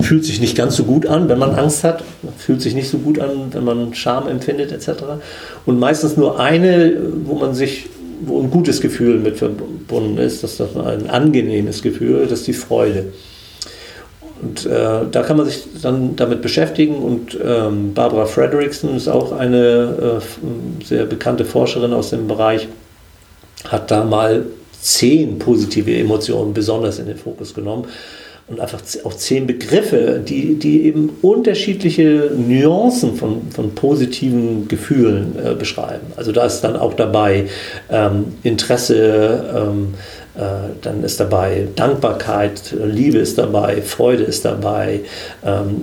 fühlt 0.00 0.24
sich 0.24 0.40
nicht 0.40 0.56
ganz 0.56 0.76
so 0.76 0.84
gut 0.84 1.06
an, 1.06 1.28
wenn 1.28 1.38
man 1.38 1.54
Angst 1.54 1.84
hat, 1.84 2.02
fühlt 2.36 2.60
sich 2.60 2.74
nicht 2.74 2.90
so 2.90 2.98
gut 2.98 3.18
an, 3.18 3.52
wenn 3.52 3.64
man 3.64 3.94
Scham 3.94 4.28
empfindet 4.28 4.72
etc. 4.72 5.02
Und 5.66 5.78
meistens 5.78 6.16
nur 6.16 6.40
eine, 6.40 6.96
wo 7.24 7.34
man 7.34 7.54
sich, 7.54 7.88
wo 8.26 8.40
ein 8.40 8.50
gutes 8.50 8.80
Gefühl 8.80 9.18
mit 9.18 9.36
verbunden 9.36 10.18
ist, 10.18 10.42
das 10.42 10.60
ist 10.60 10.76
ein 10.76 11.08
angenehmes 11.08 11.82
Gefühl, 11.82 12.26
das 12.28 12.40
ist 12.40 12.46
die 12.46 12.52
Freude. 12.52 13.12
Und 14.42 14.66
äh, 14.66 15.06
da 15.10 15.22
kann 15.22 15.36
man 15.36 15.46
sich 15.46 15.64
dann 15.80 16.16
damit 16.16 16.42
beschäftigen. 16.42 16.96
Und 16.96 17.38
ähm, 17.42 17.94
Barbara 17.94 18.26
Frederickson 18.26 18.94
ist 18.96 19.08
auch 19.08 19.32
eine 19.32 20.20
äh, 20.20 20.84
sehr 20.84 21.06
bekannte 21.06 21.44
Forscherin 21.44 21.92
aus 21.92 22.10
dem 22.10 22.26
Bereich, 22.26 22.68
hat 23.68 23.90
da 23.90 24.04
mal 24.04 24.46
zehn 24.80 25.38
positive 25.38 25.96
Emotionen 25.96 26.52
besonders 26.52 26.98
in 26.98 27.06
den 27.06 27.16
Fokus 27.16 27.54
genommen 27.54 27.86
und 28.46 28.60
einfach 28.60 28.80
auch 29.04 29.14
zehn 29.14 29.46
Begriffe, 29.46 30.20
die, 30.26 30.58
die 30.58 30.84
eben 30.84 31.10
unterschiedliche 31.22 32.30
Nuancen 32.36 33.16
von, 33.16 33.50
von 33.50 33.74
positiven 33.74 34.68
Gefühlen 34.68 35.34
äh, 35.42 35.54
beschreiben. 35.54 36.06
Also 36.16 36.30
da 36.30 36.44
ist 36.44 36.60
dann 36.60 36.76
auch 36.76 36.92
dabei 36.94 37.46
ähm, 37.90 38.34
Interesse, 38.42 39.44
ähm, 39.56 39.94
äh, 40.34 40.74
dann 40.82 41.02
ist 41.04 41.20
dabei 41.20 41.68
Dankbarkeit, 41.74 42.74
Liebe 42.84 43.18
ist 43.18 43.38
dabei, 43.38 43.80
Freude 43.80 44.24
ist 44.24 44.44
dabei. 44.44 45.00
Ähm, 45.44 45.80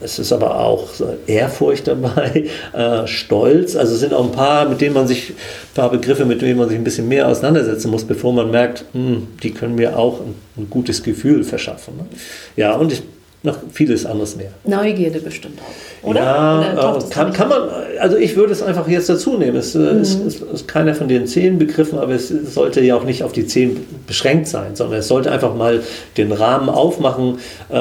es 0.00 0.18
ist 0.18 0.32
aber 0.32 0.60
auch 0.60 0.88
Ehrfurcht 1.26 1.88
dabei, 1.88 2.44
äh, 2.72 3.06
Stolz. 3.06 3.76
Also 3.76 3.94
es 3.94 4.00
sind 4.00 4.14
auch 4.14 4.24
ein 4.24 4.32
paar, 4.32 4.68
mit 4.68 4.80
denen 4.80 4.94
man 4.94 5.06
sich, 5.06 5.30
ein 5.30 5.74
paar 5.74 5.90
Begriffe, 5.90 6.24
mit 6.24 6.42
denen 6.42 6.58
man 6.58 6.68
sich 6.68 6.78
ein 6.78 6.84
bisschen 6.84 7.08
mehr 7.08 7.28
auseinandersetzen 7.28 7.90
muss, 7.90 8.04
bevor 8.04 8.32
man 8.32 8.50
merkt, 8.50 8.84
mh, 8.92 9.00
hm, 9.00 9.28
die 9.42 9.52
können 9.52 9.74
mir 9.74 9.98
auch 9.98 10.20
ein, 10.20 10.34
ein 10.56 10.70
gutes 10.70 11.02
Gefühl 11.02 11.44
verschaffen. 11.44 11.96
Ne? 11.96 12.04
Ja, 12.56 12.74
und 12.74 12.92
ich, 12.92 13.02
noch 13.44 13.56
vieles 13.72 14.06
anderes 14.06 14.36
mehr. 14.36 14.50
Neugierde 14.64 15.18
bestimmt 15.18 15.58
auch, 15.60 16.08
oder? 16.08 16.20
Ja, 16.20 16.72
oder 16.74 16.98
äh, 16.98 17.10
kann, 17.10 17.32
kann 17.32 17.48
man, 17.48 17.62
also 17.98 18.16
ich 18.16 18.36
würde 18.36 18.52
es 18.52 18.62
einfach 18.62 18.86
jetzt 18.86 19.08
dazu 19.08 19.36
nehmen. 19.36 19.56
Es, 19.56 19.74
äh, 19.74 19.78
mhm. 19.78 20.00
ist, 20.00 20.20
ist, 20.20 20.42
ist, 20.42 20.68
keiner 20.68 20.94
von 20.94 21.08
den 21.08 21.26
zehn 21.26 21.58
Begriffen, 21.58 21.98
aber 21.98 22.12
es 22.12 22.28
sollte 22.28 22.80
ja 22.82 22.94
auch 22.94 23.02
nicht 23.02 23.24
auf 23.24 23.32
die 23.32 23.46
zehn 23.46 23.84
beschränkt 24.06 24.46
sein, 24.46 24.76
sondern 24.76 25.00
es 25.00 25.08
sollte 25.08 25.32
einfach 25.32 25.56
mal 25.56 25.82
den 26.16 26.30
Rahmen 26.30 26.68
aufmachen, 26.68 27.38
äh, 27.68 27.74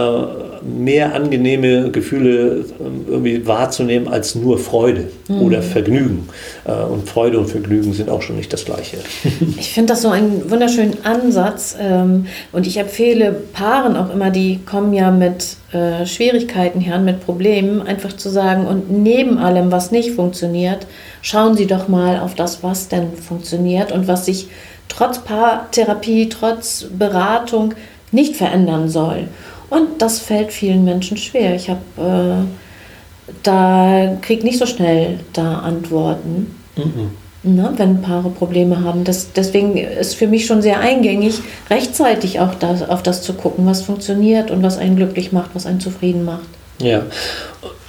mehr 0.64 1.14
angenehme 1.16 1.92
Gefühle 1.92 2.66
ähm, 2.80 3.06
irgendwie 3.08 3.46
wahrzunehmen 3.46 4.08
als 4.08 4.36
nur 4.36 4.58
Freude 4.58 5.10
mhm. 5.28 5.42
oder 5.42 5.62
Vergnügen. 5.62 6.28
Und 6.64 7.10
Freude 7.10 7.40
und 7.40 7.48
Vergnügen 7.48 7.92
sind 7.94 8.10
auch 8.10 8.22
schon 8.22 8.36
nicht 8.38 8.54
das 8.54 8.66
Gleiche. 8.66 8.98
Ich 9.58 9.74
finde 9.74 9.94
das 9.94 10.02
so 10.02 10.10
einen 10.10 10.50
wunderschönen 10.50 11.04
Ansatz 11.04 11.76
ähm, 11.80 12.26
und 12.52 12.68
ich 12.68 12.78
empfehle 12.78 13.32
Paaren 13.32 13.96
auch 13.96 14.14
immer, 14.14 14.30
die 14.30 14.60
kommen 14.66 14.94
ja 14.94 15.12
mit 15.12 15.58
äh, 15.72 16.06
Schwierigkeiten 16.06 16.82
her, 16.82 17.00
mit 17.00 17.26
Problemen, 17.26 17.82
einfach 17.82 18.14
zu 18.14 18.30
sagen, 18.30 18.68
und 18.68 18.92
neben 18.92 19.38
allem, 19.38 19.72
was 19.72 19.92
nicht 19.92 20.12
funktioniert, 20.12 20.86
schauen 21.22 21.56
Sie 21.56 21.68
doch 21.68 21.88
mal 21.88 22.20
auf 22.20 22.36
das, 22.36 22.64
was 22.64 22.90
denn 22.90 23.14
funktioniert 23.14 23.92
und 23.92 24.08
was 24.08 24.26
sich 24.26 24.48
trotz 24.90 25.20
Paartherapie, 25.20 26.30
trotz 26.30 26.86
Beratung 26.98 27.74
nicht 28.12 28.36
verändern 28.36 28.90
soll. 28.90 29.28
Und 29.72 30.00
das 30.02 30.20
fällt 30.20 30.54
vielen 30.54 30.84
Menschen 30.84 31.18
schwer. 31.18 31.56
Ich 31.56 31.70
habe 31.70 31.82
äh, 31.98 33.34
da 33.42 34.18
kriege 34.22 34.44
nicht 34.44 34.60
so 34.60 34.68
schnell 34.68 35.22
da 35.34 35.60
Antworten. 35.60 36.56
Mhm 36.76 37.12
ne, 37.44 37.74
wenn 37.78 38.02
Paare 38.02 38.30
Probleme 38.30 38.84
haben. 38.84 39.04
Das, 39.04 39.34
deswegen 39.34 39.78
ist 39.78 40.16
für 40.16 40.28
mich 40.28 40.46
schon 40.46 40.62
sehr 40.62 40.80
eingängig, 40.80 41.40
rechtzeitig 41.70 42.40
auch 42.40 42.56
das, 42.56 42.88
auf 42.88 43.04
das 43.04 43.24
zu 43.24 43.34
gucken, 43.34 43.66
was 43.66 43.82
funktioniert 43.82 44.52
und 44.52 44.64
was 44.64 44.78
einen 44.78 44.96
glücklich 44.96 45.32
macht, 45.32 45.52
was 45.54 45.66
einen 45.66 45.80
zufrieden 45.80 46.26
macht. 46.26 46.48
Ja, 46.80 47.04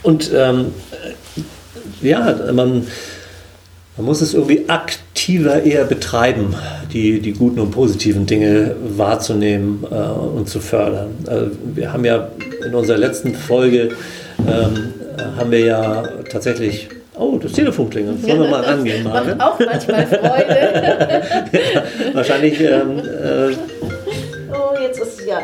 und 0.03 0.31
ähm, 0.35 0.75
ja, 2.01 2.35
man, 2.53 2.87
man 3.97 4.07
muss 4.07 4.21
es 4.21 4.35
irgendwie 4.35 4.65
aktiver 5.23 5.63
eher 5.63 5.85
betreiben, 5.85 6.53
die, 6.93 7.21
die 7.21 7.33
guten 7.33 7.61
und 7.61 7.71
positiven 7.71 8.27
Dinge 8.27 8.75
wahrzunehmen 8.97 9.85
äh, 9.89 9.95
und 9.95 10.49
zu 10.49 10.59
fördern. 10.59 11.11
Also 11.29 11.47
wir 11.75 11.93
haben 11.93 12.05
ja 12.05 12.29
in 12.67 12.75
unserer 12.75 12.99
letzten 12.99 13.33
Folge 13.33 13.91
ähm, 14.41 14.95
haben 15.37 15.53
wir 15.53 15.61
ja 15.61 16.03
tatsächlich 16.31 16.89
Oh, 17.15 17.39
das 17.41 17.53
Telefon 17.53 17.91
klingelt. 17.91 18.23
Sollen 18.23 18.41
wir 18.41 18.49
mal 18.49 18.63
rangehen, 18.65 19.05
Marvin? 19.05 19.37
Macht 19.37 19.53
auch 19.53 19.61
manchmal 19.61 20.07
Freude. 20.07 21.23
ja, 21.53 21.83
wahrscheinlich. 22.15 22.59
Ähm, 22.59 22.99
äh, 22.99 23.55
oh, 24.51 24.81
jetzt 24.83 24.99
ist 24.99 25.21
ja. 25.29 25.39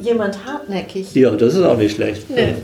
jemand 0.00 0.38
hartnäckig. 0.44 1.14
Ja, 1.14 1.30
das 1.30 1.54
ist 1.54 1.62
auch 1.62 1.76
nicht 1.76 1.94
schlecht. 1.94 2.28
Nee. 2.30 2.54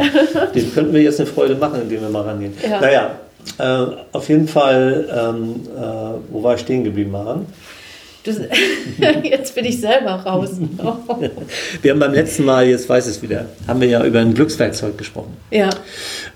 Den 0.55 0.75
könnten 0.75 0.95
wir 0.95 1.03
jetzt 1.03 1.21
eine 1.21 1.29
Freude 1.29 1.57
machen, 1.57 1.83
indem 1.83 2.01
wir 2.01 2.09
mal 2.09 2.23
rangehen. 2.23 2.55
Ja. 2.69 2.81
Naja, 2.81 3.11
äh, 3.59 3.87
auf 4.13 4.29
jeden 4.29 4.49
Fall, 4.49 5.09
ähm, 5.11 5.61
äh, 5.77 6.33
wo 6.33 6.43
war 6.43 6.55
ich 6.55 6.61
stehen 6.61 6.85
geblieben, 6.85 7.11
Maren? 7.11 7.47
jetzt 9.23 9.55
bin 9.55 9.65
ich 9.65 9.81
selber 9.81 10.11
raus. 10.11 10.51
wir 11.83 11.91
haben 11.91 11.99
beim 11.99 12.13
letzten 12.13 12.45
Mal, 12.45 12.67
jetzt 12.67 12.89
weiß 12.89 13.07
ich 13.07 13.17
es 13.17 13.23
wieder, 13.23 13.47
haben 13.67 13.81
wir 13.81 13.89
ja 13.89 14.05
über 14.05 14.21
ein 14.21 14.35
Glückswerkzeug 14.35 14.99
gesprochen. 14.99 15.37
Ja. 15.51 15.71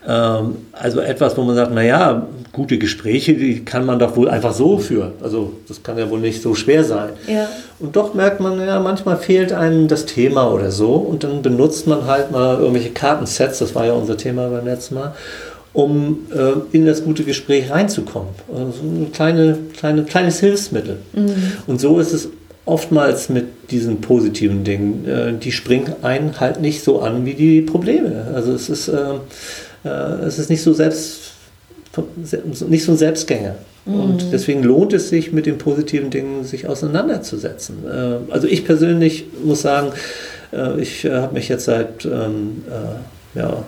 Ähm, 0.06 0.56
also 0.72 1.00
etwas, 1.00 1.36
wo 1.36 1.42
man 1.42 1.54
sagt, 1.54 1.72
naja, 1.72 2.26
gute 2.52 2.78
Gespräche, 2.78 3.34
die 3.34 3.64
kann 3.64 3.84
man 3.86 3.98
doch 3.98 4.16
wohl 4.16 4.28
einfach 4.28 4.52
so 4.52 4.78
führen. 4.78 5.12
Also 5.22 5.54
das 5.68 5.82
kann 5.82 5.98
ja 5.98 6.08
wohl 6.10 6.20
nicht 6.20 6.42
so 6.42 6.54
schwer 6.54 6.84
sein. 6.84 7.10
Ja. 7.26 7.48
Und 7.78 7.96
doch 7.96 8.14
merkt 8.14 8.40
man, 8.40 8.58
ja, 8.60 8.80
manchmal 8.80 9.16
fehlt 9.16 9.52
einem 9.52 9.88
das 9.88 10.06
Thema 10.06 10.50
oder 10.50 10.70
so 10.70 10.94
und 10.94 11.24
dann 11.24 11.42
benutzt 11.42 11.86
man 11.86 12.06
halt 12.06 12.30
mal 12.30 12.58
irgendwelche 12.58 12.90
Kartensets, 12.90 13.58
das 13.58 13.74
war 13.74 13.86
ja 13.86 13.92
unser 13.92 14.16
Thema 14.16 14.48
beim 14.48 14.64
letzten 14.64 14.96
Mal 14.96 15.14
um 15.72 16.26
äh, 16.34 16.76
in 16.76 16.86
das 16.86 17.04
gute 17.04 17.24
Gespräch 17.24 17.70
reinzukommen. 17.70 18.30
Also 18.48 18.82
ein 18.82 19.10
kleine, 19.12 19.58
kleine, 19.76 20.04
kleines 20.04 20.40
Hilfsmittel. 20.40 20.98
Mhm. 21.14 21.34
Und 21.66 21.80
so 21.80 21.98
ist 21.98 22.12
es 22.12 22.28
oftmals 22.64 23.28
mit 23.28 23.70
diesen 23.70 24.00
positiven 24.00 24.64
Dingen. 24.64 25.06
Äh, 25.08 25.32
die 25.38 25.52
springen 25.52 25.94
einen 26.02 26.38
halt 26.40 26.60
nicht 26.60 26.84
so 26.84 27.00
an 27.00 27.24
wie 27.24 27.34
die 27.34 27.62
Probleme. 27.62 28.26
Also 28.34 28.52
es 28.52 28.68
ist, 28.68 28.88
äh, 28.88 29.14
äh 29.84 29.88
es 30.26 30.38
ist 30.38 30.50
nicht 30.50 30.62
so 30.62 30.72
selbst 30.72 31.32
nicht 32.68 32.84
so 32.84 32.92
ein 32.92 32.98
Selbstgänger. 32.98 33.54
Mhm. 33.84 34.00
Und 34.00 34.32
deswegen 34.32 34.62
lohnt 34.62 34.94
es 34.94 35.10
sich, 35.10 35.32
mit 35.32 35.44
den 35.44 35.58
positiven 35.58 36.08
Dingen 36.08 36.44
sich 36.44 36.66
auseinanderzusetzen. 36.66 37.84
Äh, 37.86 38.32
also 38.32 38.46
ich 38.46 38.64
persönlich 38.64 39.26
muss 39.44 39.62
sagen, 39.62 39.92
äh, 40.52 40.80
ich 40.80 41.04
habe 41.04 41.34
mich 41.34 41.48
jetzt 41.48 41.64
seit 41.64 42.04
ähm, 42.04 42.62
ja, 43.34 43.64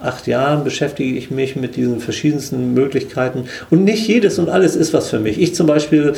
acht 0.00 0.26
Jahren 0.26 0.64
beschäftige 0.64 1.16
ich 1.16 1.30
mich 1.30 1.56
mit 1.56 1.76
diesen 1.76 2.00
verschiedensten 2.00 2.74
Möglichkeiten. 2.74 3.44
Und 3.70 3.84
nicht 3.84 4.06
jedes 4.08 4.38
und 4.38 4.48
alles 4.48 4.76
ist 4.76 4.92
was 4.92 5.08
für 5.08 5.18
mich. 5.18 5.40
Ich 5.40 5.54
zum 5.54 5.66
Beispiel, 5.66 6.14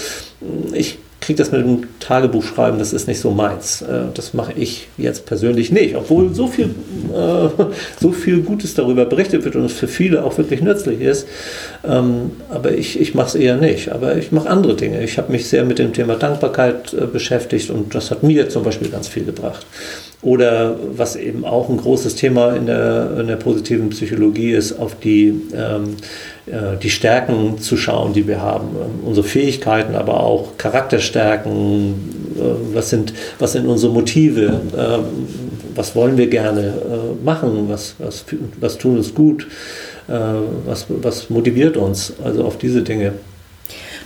ich 0.73 0.99
kriege 1.21 1.39
das 1.39 1.51
mit 1.51 1.61
dem 1.61 1.83
Tagebuch 2.01 2.45
schreiben, 2.45 2.79
das 2.79 2.93
ist 2.93 3.09
nicht 3.09 3.21
so 3.21 3.31
meins. 3.31 3.83
Äh, 3.83 4.05
das 4.15 4.35
mache 4.35 4.53
ich 4.53 4.89
jetzt 4.97 5.27
persönlich 5.27 5.73
nicht, 5.73 5.97
obwohl 5.97 6.33
so 6.33 6.47
viel, 6.47 6.75
äh, 7.13 7.65
so 8.01 8.13
viel 8.13 8.41
Gutes 8.41 8.75
darüber 8.75 9.05
berichtet 9.05 9.45
wird 9.45 9.57
und 9.57 9.65
es 9.65 9.73
für 9.73 9.89
viele 9.89 10.25
auch 10.25 10.39
wirklich 10.39 10.63
nützlich 10.63 11.01
ist. 11.01 11.27
Ähm, 11.85 12.31
aber 12.49 12.73
ich, 12.73 13.01
ich 13.01 13.15
mache 13.15 13.29
es 13.29 13.35
eher 13.35 13.57
nicht. 13.57 13.91
Aber 13.91 14.17
ich 14.17 14.33
mache 14.33 14.49
andere 14.49 14.75
Dinge. 14.75 15.03
Ich 15.03 15.19
habe 15.19 15.33
mich 15.33 15.49
sehr 15.49 15.65
mit 15.65 15.79
dem 15.79 15.93
Thema 15.93 16.15
Dankbarkeit 16.15 16.95
äh, 16.95 17.07
beschäftigt 17.07 17.71
und 17.71 17.95
das 17.95 18.11
hat 18.11 18.23
mir 18.23 18.49
zum 18.49 18.63
Beispiel 18.63 18.89
ganz 18.89 19.09
viel 19.09 19.25
gebracht. 19.25 19.67
Oder 20.21 20.77
was 20.97 21.15
eben 21.15 21.45
auch 21.45 21.69
ein 21.69 21.77
großes 21.77 22.17
Thema 22.17 22.57
in 22.57 22.67
der, 22.67 23.19
in 23.21 23.29
der 23.29 23.37
positiven 23.37 23.91
Psychologie 23.91 24.51
ist, 24.51 24.73
auf 24.73 24.99
die, 24.99 25.29
ähm, 25.55 25.97
äh, 26.47 26.77
die 26.83 26.91
Stärken 26.91 27.59
zu 27.59 27.77
schauen, 27.77 28.15
die 28.15 28.27
wir 28.27 28.43
haben. 28.43 28.69
Ähm, 28.71 29.07
unsere 29.07 29.27
Fähigkeiten, 29.27 29.95
aber 29.95 30.21
auch 30.21 30.59
Charakterstärken. 30.59 32.35
Äh, 32.37 32.75
was, 32.75 32.91
sind, 32.91 33.13
was 33.39 33.53
sind 33.53 33.69
unsere 33.69 33.93
Motive? 33.93 34.61
Äh, 34.77 34.99
was 35.77 35.95
wollen 35.95 36.19
wir 36.19 36.27
gerne 36.27 36.63
äh, 36.63 37.25
machen? 37.25 37.67
Was, 37.69 37.95
was, 37.99 38.25
was 38.61 38.77
tun 38.77 38.97
uns 38.97 39.15
gut? 39.15 39.47
Äh, 40.09 40.13
was, 40.67 40.87
was 40.89 41.31
motiviert 41.31 41.77
uns? 41.77 42.15
Also 42.25 42.45
auf 42.45 42.59
diese 42.59 42.83
Dinge. 42.83 43.13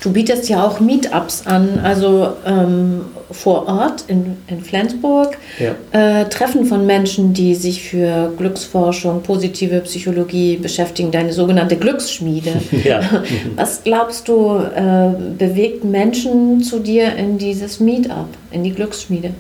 Du 0.02 0.12
bietest 0.12 0.49
ja 0.49 0.66
auch 0.66 0.80
Meetups 0.80 1.47
an, 1.47 1.78
also 1.80 2.32
ähm, 2.44 3.02
vor 3.30 3.68
Ort 3.68 4.04
in, 4.09 4.37
in 4.49 4.61
Flensburg, 4.61 5.38
ja. 5.61 5.76
äh, 5.92 6.28
Treffen 6.28 6.64
von 6.64 6.87
Menschen, 6.87 7.32
die 7.32 7.54
sich 7.54 7.82
für 7.85 8.32
Glücksforschung, 8.37 9.23
positive 9.23 9.80
Psychologie 9.80 10.56
beschäftigen, 10.56 11.12
deine 11.12 11.32
sogenannte 11.32 11.76
Glücksschmiede. 11.76 12.52
Ja. 12.85 13.00
Was 13.56 13.85
glaubst 13.85 14.26
du, 14.26 14.56
äh, 14.56 15.11
bewegt 15.38 15.85
Menschen 15.85 16.62
zu 16.62 16.80
dir 16.80 17.14
in 17.14 17.38
dieses 17.38 17.78
Meetup, 17.78 18.26
in 18.50 18.64
die 18.64 18.73
Glücksschmiede? 18.73 19.34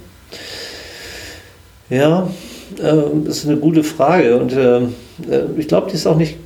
Ja, 1.90 2.28
äh, 2.78 2.92
das 3.24 3.38
ist 3.38 3.48
eine 3.48 3.56
gute 3.56 3.82
Frage 3.82 4.38
und 4.38 4.52
äh, 4.52 4.78
äh, 4.78 4.86
ich 5.56 5.66
glaube, 5.66 5.90
die 5.90 5.96
ist 5.96 6.06
auch 6.06 6.16
nicht 6.16 6.36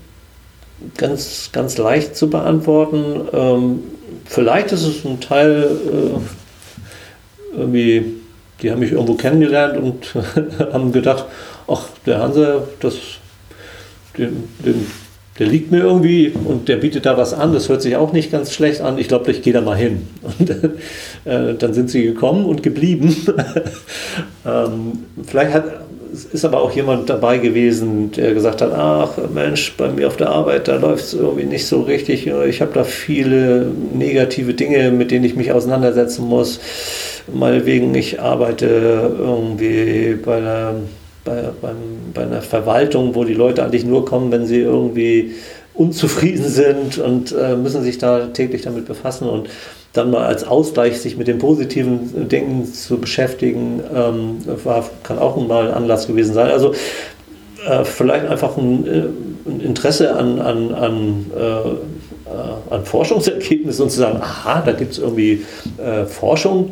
ganz, 0.96 1.50
ganz 1.52 1.78
leicht 1.78 2.16
zu 2.16 2.30
beantworten. 2.30 3.28
Ähm, 3.32 3.78
vielleicht 4.24 4.72
ist 4.72 4.84
es 4.84 5.04
ein 5.04 5.20
Teil, 5.20 5.70
äh, 5.92 7.56
irgendwie, 7.56 8.14
die 8.62 8.70
haben 8.70 8.80
mich 8.80 8.92
irgendwo 8.92 9.14
kennengelernt 9.14 9.78
und 9.78 10.14
haben 10.72 10.92
gedacht, 10.92 11.26
ach, 11.68 11.88
der 12.04 12.20
Hansa, 12.20 12.64
das, 12.80 12.94
den, 14.16 14.48
den, 14.64 14.86
der 15.38 15.46
liegt 15.46 15.70
mir 15.70 15.80
irgendwie 15.80 16.32
und 16.44 16.68
der 16.68 16.76
bietet 16.76 17.04
da 17.04 17.18
was 17.18 17.34
an, 17.34 17.52
das 17.52 17.68
hört 17.68 17.82
sich 17.82 17.96
auch 17.96 18.12
nicht 18.12 18.32
ganz 18.32 18.52
schlecht 18.52 18.80
an, 18.80 18.98
ich 18.98 19.08
glaube, 19.08 19.30
ich 19.30 19.42
gehe 19.42 19.52
da 19.52 19.60
mal 19.60 19.76
hin. 19.76 20.08
Und 20.38 20.50
äh, 20.50 21.54
dann 21.54 21.74
sind 21.74 21.90
sie 21.90 22.04
gekommen 22.04 22.46
und 22.46 22.62
geblieben. 22.62 23.14
ähm, 24.46 24.92
vielleicht 25.26 25.52
hat, 25.52 25.64
ist 26.32 26.44
aber 26.44 26.60
auch 26.60 26.72
jemand 26.72 27.08
dabei 27.08 27.38
gewesen, 27.38 28.10
der 28.12 28.34
gesagt 28.34 28.60
hat, 28.62 28.72
ach 28.72 29.18
Mensch, 29.32 29.74
bei 29.76 29.88
mir 29.88 30.06
auf 30.06 30.16
der 30.16 30.30
Arbeit, 30.30 30.68
da 30.68 30.76
läuft 30.76 31.04
es 31.04 31.14
irgendwie 31.14 31.44
nicht 31.44 31.66
so 31.66 31.82
richtig. 31.82 32.26
Ich 32.26 32.60
habe 32.60 32.72
da 32.74 32.84
viele 32.84 33.70
negative 33.94 34.54
Dinge, 34.54 34.90
mit 34.90 35.10
denen 35.10 35.24
ich 35.24 35.36
mich 35.36 35.52
auseinandersetzen 35.52 36.26
muss. 36.26 36.60
Meinetwegen, 37.32 37.94
ich 37.94 38.20
arbeite 38.20 38.66
irgendwie 39.18 40.16
bei 40.24 40.36
einer, 40.36 40.74
bei, 41.24 41.42
beim, 41.60 41.76
bei 42.14 42.22
einer 42.22 42.42
Verwaltung, 42.42 43.14
wo 43.14 43.24
die 43.24 43.34
Leute 43.34 43.64
eigentlich 43.64 43.84
nur 43.84 44.04
kommen, 44.04 44.30
wenn 44.32 44.46
sie 44.46 44.60
irgendwie 44.60 45.34
unzufrieden 45.76 46.48
sind 46.48 46.98
und 46.98 47.32
äh, 47.32 47.54
müssen 47.56 47.82
sich 47.82 47.98
da 47.98 48.26
täglich 48.28 48.62
damit 48.62 48.86
befassen. 48.86 49.28
Und 49.28 49.48
dann 49.92 50.10
mal 50.10 50.26
als 50.26 50.44
Ausgleich 50.44 51.00
sich 51.00 51.16
mit 51.16 51.28
den 51.28 51.38
positiven 51.38 52.28
Dingen 52.28 52.66
zu 52.72 52.98
beschäftigen, 52.98 53.82
ähm, 53.94 54.38
war, 54.64 54.88
kann 55.02 55.18
auch 55.18 55.36
mal 55.36 55.68
ein 55.68 55.74
Anlass 55.74 56.06
gewesen 56.06 56.34
sein. 56.34 56.50
Also 56.50 56.74
äh, 57.66 57.84
vielleicht 57.84 58.26
einfach 58.26 58.56
ein, 58.56 58.86
äh, 58.86 59.02
ein, 59.48 59.60
Interesse 59.60 60.14
an, 60.14 60.38
an, 60.38 60.74
an, 60.74 61.26
äh, 61.36 62.74
an 62.74 62.84
Forschungsergebnissen 62.84 63.84
und 63.84 63.90
zu 63.90 63.98
sagen, 63.98 64.18
aha, 64.20 64.62
da 64.64 64.72
gibt 64.72 64.92
es 64.92 64.98
irgendwie 64.98 65.44
äh, 65.78 66.04
Forschung, 66.04 66.70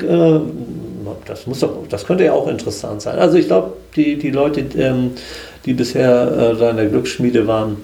das, 1.27 1.47
muss 1.47 1.61
doch, 1.61 1.87
das 1.89 2.05
könnte 2.05 2.25
ja 2.25 2.33
auch 2.33 2.49
interessant 2.49 3.01
sein. 3.01 3.19
Also 3.19 3.39
ich 3.39 3.47
glaube, 3.47 3.73
die, 3.97 4.17
die 4.17 4.31
Leute, 4.31 4.65
ähm, 4.77 5.13
die 5.65 5.73
bisher 5.73 6.55
da 6.55 6.71
in 6.71 6.77
der 6.77 6.87
Glücksschmiede 6.87 7.47
waren, 7.47 7.77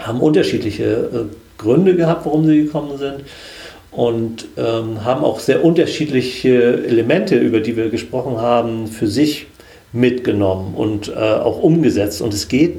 haben 0.00 0.20
unterschiedliche 0.20 1.28
Gründe 1.58 1.96
gehabt, 1.96 2.26
warum 2.26 2.46
sie 2.46 2.64
gekommen 2.64 2.98
sind 2.98 3.24
und 3.90 4.46
ähm, 4.56 5.04
haben 5.04 5.24
auch 5.24 5.40
sehr 5.40 5.64
unterschiedliche 5.64 6.84
Elemente, 6.84 7.36
über 7.36 7.60
die 7.60 7.76
wir 7.76 7.90
gesprochen 7.90 8.38
haben, 8.38 8.86
für 8.86 9.06
sich 9.06 9.46
mitgenommen 9.92 10.74
und 10.74 11.08
äh, 11.08 11.12
auch 11.12 11.60
umgesetzt. 11.60 12.22
Und 12.22 12.32
es 12.32 12.46
geht, 12.46 12.76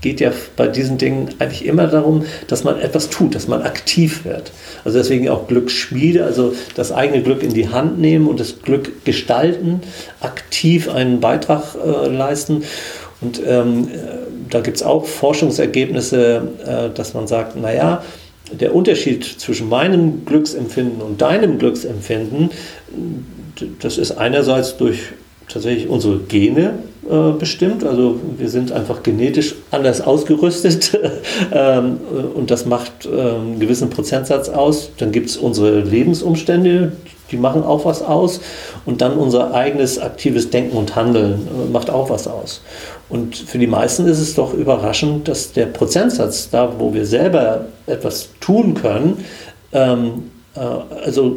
geht 0.00 0.20
ja 0.20 0.32
bei 0.56 0.66
diesen 0.66 0.96
Dingen 0.96 1.30
eigentlich 1.38 1.66
immer 1.66 1.86
darum, 1.86 2.24
dass 2.46 2.64
man 2.64 2.80
etwas 2.80 3.10
tut, 3.10 3.34
dass 3.34 3.46
man 3.46 3.62
aktiv 3.62 4.24
wird. 4.24 4.52
Also 4.84 4.98
deswegen 4.98 5.28
auch 5.28 5.46
Glücksschmiede, 5.48 6.24
also 6.24 6.54
das 6.74 6.92
eigene 6.92 7.22
Glück 7.22 7.42
in 7.42 7.52
die 7.52 7.68
Hand 7.68 7.98
nehmen 7.98 8.26
und 8.26 8.40
das 8.40 8.62
Glück 8.62 9.04
gestalten, 9.04 9.82
aktiv 10.20 10.88
einen 10.88 11.20
Beitrag 11.20 11.74
äh, 11.74 12.08
leisten. 12.08 12.62
Und 13.24 13.40
ähm, 13.46 13.88
äh, 13.88 14.50
da 14.50 14.60
gibt 14.60 14.76
es 14.76 14.82
auch 14.82 15.06
Forschungsergebnisse, 15.06 16.42
äh, 16.64 16.94
dass 16.94 17.14
man 17.14 17.26
sagt, 17.26 17.56
naja, 17.56 18.02
der 18.52 18.74
Unterschied 18.74 19.24
zwischen 19.24 19.68
meinem 19.68 20.26
Glücksempfinden 20.26 21.00
und 21.00 21.22
deinem 21.22 21.58
Glücksempfinden, 21.58 22.50
das 23.80 23.96
ist 23.96 24.12
einerseits 24.12 24.76
durch 24.76 24.98
tatsächlich 25.48 25.88
unsere 25.88 26.18
Gene 26.18 26.74
äh, 27.08 27.32
bestimmt. 27.38 27.84
Also 27.84 28.20
wir 28.36 28.48
sind 28.50 28.72
einfach 28.72 29.02
genetisch 29.02 29.54
anders 29.70 30.02
ausgerüstet 30.02 30.98
ähm, 31.52 31.98
und 32.34 32.50
das 32.50 32.66
macht 32.66 33.06
äh, 33.06 33.08
einen 33.08 33.60
gewissen 33.60 33.88
Prozentsatz 33.88 34.50
aus. 34.50 34.90
Dann 34.98 35.12
gibt 35.12 35.30
es 35.30 35.36
unsere 35.38 35.80
Lebensumstände, 35.80 36.92
die 37.30 37.36
machen 37.36 37.62
auch 37.62 37.84
was 37.84 38.02
aus. 38.02 38.40
Und 38.84 39.00
dann 39.00 39.16
unser 39.16 39.54
eigenes 39.54 39.98
aktives 39.98 40.50
Denken 40.50 40.76
und 40.76 40.94
Handeln 40.94 41.48
äh, 41.48 41.70
macht 41.72 41.90
auch 41.90 42.10
was 42.10 42.28
aus. 42.28 42.60
Und 43.08 43.36
für 43.36 43.58
die 43.58 43.66
meisten 43.66 44.06
ist 44.06 44.20
es 44.20 44.34
doch 44.34 44.54
überraschend, 44.54 45.28
dass 45.28 45.52
der 45.52 45.66
Prozentsatz, 45.66 46.48
da 46.50 46.74
wo 46.78 46.94
wir 46.94 47.06
selber 47.06 47.66
etwas 47.86 48.30
tun 48.40 48.74
können, 48.74 49.24
ähm, 49.72 50.30
äh, 50.54 50.60
also 50.60 51.36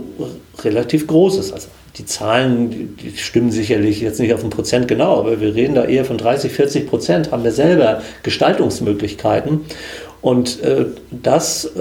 relativ 0.64 1.08
groß 1.08 1.38
ist. 1.40 1.54
Also 1.54 1.68
die 1.98 2.06
Zahlen, 2.06 2.70
die, 2.70 2.86
die, 2.86 3.18
stimmen 3.18 3.52
sicherlich 3.52 4.02
jetzt 4.02 4.20
nicht 4.20 4.34
auf 4.34 4.44
ein 4.44 4.50
Prozent 4.50 4.88
genau, 4.88 5.20
aber 5.20 5.42
wir 5.42 5.56
reden 5.56 5.76
da 5.76 5.86
eher 5.86 6.06
von 6.06 6.18
30, 6.18 6.52
40 6.52 6.88
Prozent 6.88 7.32
haben 7.32 7.44
wir 7.44 7.52
selber 7.52 8.02
Gestaltungsmöglichkeiten. 8.24 9.62
Und 10.22 10.62
äh, 10.64 10.86
das, 11.12 11.66
äh, 11.66 11.80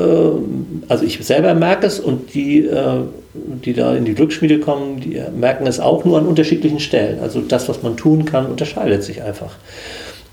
also 0.89 1.05
ich 1.05 1.25
selber 1.25 1.55
merke 1.55 1.87
es 1.87 1.99
und 1.99 2.35
die, 2.35 2.67
äh, 2.67 3.01
die 3.35 3.73
da 3.73 3.95
in 3.95 4.05
die 4.05 4.15
Glücksschmiede 4.15 4.61
kommen, 4.61 5.01
die 5.01 5.21
merken 5.35 5.67
es 5.67 5.81
auch 5.81 6.05
nur 6.05 6.19
an 6.19 6.27
unterschiedlichen 6.27 6.81
Stellen. 6.81 7.21
Also 7.21 7.41
das, 7.41 7.69
was 7.69 7.83
man 7.83 7.97
tun 7.97 8.25
kann, 8.25 8.47
unterscheidet 8.47 9.03
sich 9.03 9.23
einfach. 9.23 9.57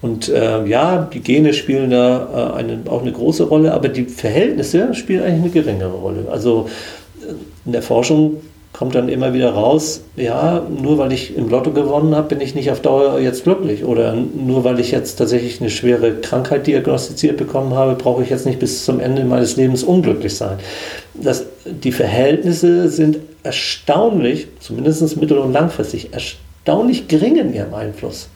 Und 0.02 0.28
äh, 0.28 0.66
ja, 0.66 1.10
die 1.14 1.22
Gene 1.22 1.54
spielen 1.54 1.90
da 1.90 2.52
äh, 2.52 2.58
eine, 2.60 2.80
auch 2.90 3.02
eine 3.02 3.14
große 3.14 3.46
Rolle, 3.46 3.74
aber 3.74 3.88
die 3.88 4.04
Verhältnisse 4.04 4.94
spielen 4.96 5.24
eigentlich 5.24 5.56
eine 5.56 5.64
geringere 5.66 5.94
Rolle. 5.94 6.26
Also 6.30 6.68
äh, 7.22 7.32
in 7.66 7.72
der 7.72 7.82
Forschung 7.82 8.42
kommt 8.74 8.96
dann 8.96 9.08
immer 9.08 9.34
wieder 9.34 9.52
raus, 9.52 10.02
ja, 10.16 10.66
nur 10.82 10.98
weil 10.98 11.14
ich 11.14 11.38
im 11.38 11.48
Lotto 11.48 11.72
gewonnen 11.72 12.16
habe, 12.16 12.30
bin 12.30 12.42
ich 12.42 12.56
nicht 12.56 12.72
auf 12.72 12.82
Dauer 12.82 13.20
jetzt 13.20 13.44
glücklich. 13.44 13.86
Oder 13.86 14.16
nur 14.16 14.64
weil 14.64 14.80
ich 14.80 14.90
jetzt 14.90 15.16
tatsächlich 15.16 15.62
eine 15.62 15.70
schwere 15.70 16.16
Krankheit 16.16 16.66
diagnostiziert 16.66 17.38
bekommen 17.38 17.76
habe, 17.76 17.94
brauche 17.94 18.24
ich 18.24 18.32
jetzt 18.32 18.48
nicht 18.48 18.60
bis 18.60 18.84
zum 18.84 19.00
Ende 19.00 19.24
meines 19.26 19.56
Lebens 19.56 19.84
unglücklich 19.84 20.36
sein. 20.36 20.58
Das, 21.14 21.46
die 21.66 21.92
Verhältnisse 21.92 22.90
sind 22.90 23.20
erstaunlich, 23.44 24.48
zumindest 24.60 25.18
mittel- 25.18 25.38
und 25.38 25.54
langfristig, 25.54 26.10
erstaunlich 26.12 27.08
gering 27.08 27.36
in 27.36 27.54
ihrem 27.54 27.76
Einfluss. 27.76 28.28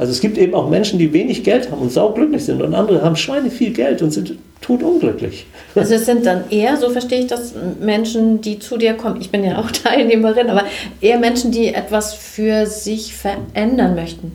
Also 0.00 0.12
es 0.12 0.22
gibt 0.22 0.38
eben 0.38 0.54
auch 0.54 0.70
Menschen, 0.70 0.98
die 0.98 1.12
wenig 1.12 1.44
Geld 1.44 1.70
haben 1.70 1.82
und 1.82 1.92
sauglücklich 1.92 2.42
sind 2.42 2.62
und 2.62 2.74
andere 2.74 3.02
haben 3.02 3.16
Schweine 3.16 3.50
viel 3.50 3.70
Geld 3.70 4.00
und 4.00 4.12
sind 4.12 4.34
totunglücklich. 4.62 5.44
Also 5.74 5.92
es 5.92 6.06
sind 6.06 6.24
dann 6.24 6.44
eher, 6.48 6.78
so 6.78 6.88
verstehe 6.88 7.20
ich 7.20 7.26
das, 7.26 7.52
Menschen, 7.78 8.40
die 8.40 8.58
zu 8.58 8.78
dir 8.78 8.94
kommen, 8.94 9.20
ich 9.20 9.30
bin 9.30 9.44
ja 9.44 9.58
auch 9.58 9.70
Teilnehmerin, 9.70 10.48
aber 10.48 10.64
eher 11.02 11.18
Menschen, 11.18 11.52
die 11.52 11.74
etwas 11.74 12.14
für 12.14 12.64
sich 12.64 13.14
verändern 13.14 13.94
möchten. 13.94 14.32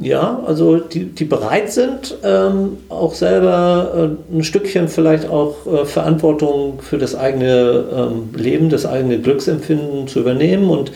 Ja, 0.00 0.44
also 0.46 0.76
die, 0.76 1.06
die 1.06 1.24
bereit 1.24 1.72
sind, 1.72 2.18
ähm, 2.22 2.76
auch 2.90 3.14
selber 3.14 4.16
äh, 4.30 4.36
ein 4.36 4.44
Stückchen 4.44 4.88
vielleicht 4.88 5.30
auch 5.30 5.66
äh, 5.66 5.86
Verantwortung 5.86 6.80
für 6.82 6.98
das 6.98 7.14
eigene 7.14 7.84
ähm, 7.96 8.28
Leben, 8.36 8.68
das 8.68 8.84
eigene 8.84 9.18
Glücksempfinden 9.18 10.06
zu 10.08 10.20
übernehmen 10.20 10.68
und 10.68 10.92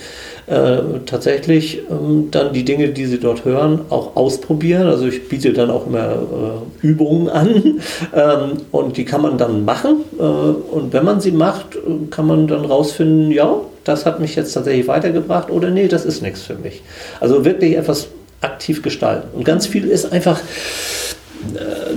äh, 0.53 1.01
tatsächlich 1.07 1.81
ähm, 1.91 2.29
dann 2.31 2.53
die 2.53 2.65
Dinge, 2.65 2.89
die 2.89 3.07
sie 3.07 3.19
dort 3.19 3.45
hören, 3.47 3.81
auch 3.89 4.17
ausprobieren. 4.17 4.87
Also 4.87 5.07
ich 5.07 5.29
biete 5.29 5.53
dann 5.55 5.71
auch 5.71 5.87
immer 5.87 6.11
äh, 6.13 6.87
Übungen 6.87 7.29
an 7.31 7.81
ähm, 8.15 8.59
und 8.71 8.97
die 8.99 9.07
kann 9.07 9.23
man 9.23 9.39
dann 9.39 9.65
machen. 9.65 10.05
Äh, 10.19 10.23
und 10.23 10.93
wenn 10.93 11.05
man 11.05 11.21
sie 11.21 11.33
macht, 11.33 11.79
kann 12.11 12.27
man 12.27 12.47
dann 12.49 12.67
rausfinden, 12.67 13.31
ja, 13.31 13.61
das 13.85 14.05
hat 14.05 14.21
mich 14.21 14.37
jetzt 14.37 14.53
tatsächlich 14.53 14.87
weitergebracht 14.89 15.51
oder 15.51 15.71
nee, 15.71 15.89
das 15.89 16.05
ist 16.05 16.21
nichts 16.21 16.43
für 16.43 16.55
mich. 16.55 16.83
Also 17.21 17.45
wirklich 17.45 17.77
etwas 17.77 18.09
aktiv 18.43 18.83
gestalten. 18.83 19.29
Und 19.35 19.45
ganz 19.45 19.67
viel 19.67 19.89
ist 19.89 20.13
einfach 20.13 20.39
äh, 20.39 20.43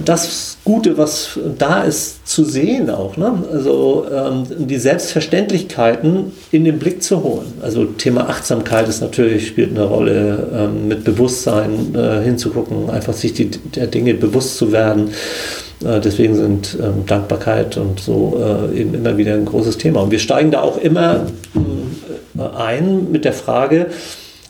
das 0.04 0.58
Gute, 0.64 0.98
was 0.98 1.40
da 1.58 1.84
ist, 1.84 2.28
zu 2.28 2.44
sehen 2.44 2.90
auch. 2.90 3.18
Ne? 3.18 3.44
Also 3.52 4.06
ähm, 4.12 4.46
die 4.68 4.78
Selbstverständlichkeiten 4.78 6.32
in 6.52 6.66
den 6.66 6.80
Blick 6.80 7.04
zu 7.04 7.24
holen. 7.24 7.54
Also 7.62 7.86
Thema 7.86 8.30
Achtsamkeit 8.30 8.88
ist 8.90 9.02
natürlich, 9.02 9.48
spielt 9.48 9.72
eine 9.72 9.86
Rolle, 9.86 10.48
ähm, 10.54 10.88
mit 10.88 11.04
Bewusstsein 11.04 11.94
äh, 11.96 12.24
hinzugucken, 12.24 12.90
einfach 12.90 13.14
sich 13.14 13.34
die, 13.34 13.52
der 13.52 13.88
Dinge 13.88 14.16
bewusst 14.16 14.58
zu 14.58 14.72
werden. 14.72 15.12
Äh, 15.84 16.00
deswegen 16.00 16.36
sind 16.36 16.78
ähm, 16.82 17.06
Dankbarkeit 17.06 17.78
und 17.78 18.00
so 18.00 18.42
äh, 18.42 18.80
eben 18.80 18.94
immer 18.94 19.18
wieder 19.18 19.36
ein 19.36 19.46
großes 19.46 19.78
Thema. 19.78 20.02
Und 20.02 20.12
wir 20.12 20.20
steigen 20.20 20.52
da 20.52 20.62
auch 20.62 20.78
immer 20.78 21.28
äh, 21.56 22.42
ein 22.58 23.12
mit 23.12 23.26
der 23.26 23.34
Frage, 23.34 23.88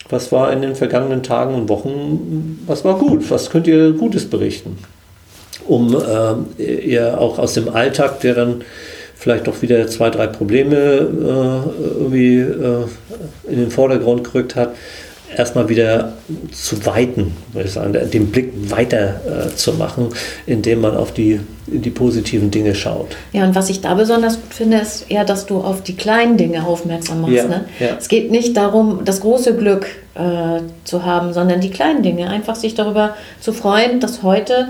was 0.08 0.32
war 0.32 0.52
in 0.52 0.62
den 0.62 0.74
vergangenen 0.74 1.22
Tagen 1.22 1.54
und 1.54 1.68
Wochen, 1.68 2.62
was 2.66 2.84
war 2.84 2.98
gut? 2.98 3.28
Was 3.30 3.50
könnt 3.50 3.66
ihr 3.66 3.92
Gutes 3.92 4.28
berichten? 4.28 4.78
Um 5.66 5.96
äh, 6.58 6.62
ihr 6.62 7.20
auch 7.20 7.38
aus 7.38 7.54
dem 7.54 7.68
Alltag, 7.68 8.20
der 8.20 8.34
dann 8.34 8.62
vielleicht 9.16 9.46
doch 9.46 9.62
wieder 9.62 9.86
zwei, 9.88 10.10
drei 10.10 10.26
Probleme 10.26 10.76
äh, 10.76 11.80
irgendwie 11.98 12.38
äh, 12.38 12.84
in 13.48 13.58
den 13.58 13.70
Vordergrund 13.70 14.24
gerückt 14.24 14.54
hat, 14.54 14.74
erstmal 15.36 15.68
wieder 15.68 16.14
zu 16.50 16.84
weiten, 16.86 17.36
würde 17.52 17.68
ich 17.68 17.74
sagen, 17.74 17.92
den 17.92 18.30
Blick 18.30 18.52
weiter 18.70 19.20
äh, 19.26 19.54
zu 19.54 19.74
machen, 19.74 20.08
indem 20.46 20.80
man 20.80 20.96
auf 20.96 21.12
die, 21.12 21.40
die 21.66 21.90
positiven 21.90 22.50
Dinge 22.50 22.74
schaut. 22.74 23.16
Ja, 23.32 23.44
und 23.44 23.54
was 23.54 23.68
ich 23.68 23.80
da 23.80 23.94
besonders 23.94 24.40
gut 24.40 24.54
finde, 24.54 24.78
ist 24.78 25.10
eher, 25.10 25.24
dass 25.24 25.46
du 25.46 25.58
auf 25.58 25.82
die 25.82 25.94
kleinen 25.94 26.36
Dinge 26.36 26.66
aufmerksam 26.66 27.20
machst. 27.20 27.34
Ja, 27.34 27.48
ne? 27.48 27.64
ja. 27.78 27.96
Es 27.98 28.08
geht 28.08 28.30
nicht 28.30 28.56
darum, 28.56 29.00
das 29.04 29.20
große 29.20 29.56
Glück 29.56 29.86
äh, 30.14 30.60
zu 30.84 31.04
haben, 31.04 31.32
sondern 31.32 31.60
die 31.60 31.70
kleinen 31.70 32.02
Dinge. 32.02 32.28
Einfach 32.28 32.56
sich 32.56 32.74
darüber 32.74 33.14
zu 33.40 33.52
freuen, 33.52 34.00
dass 34.00 34.22
heute 34.22 34.68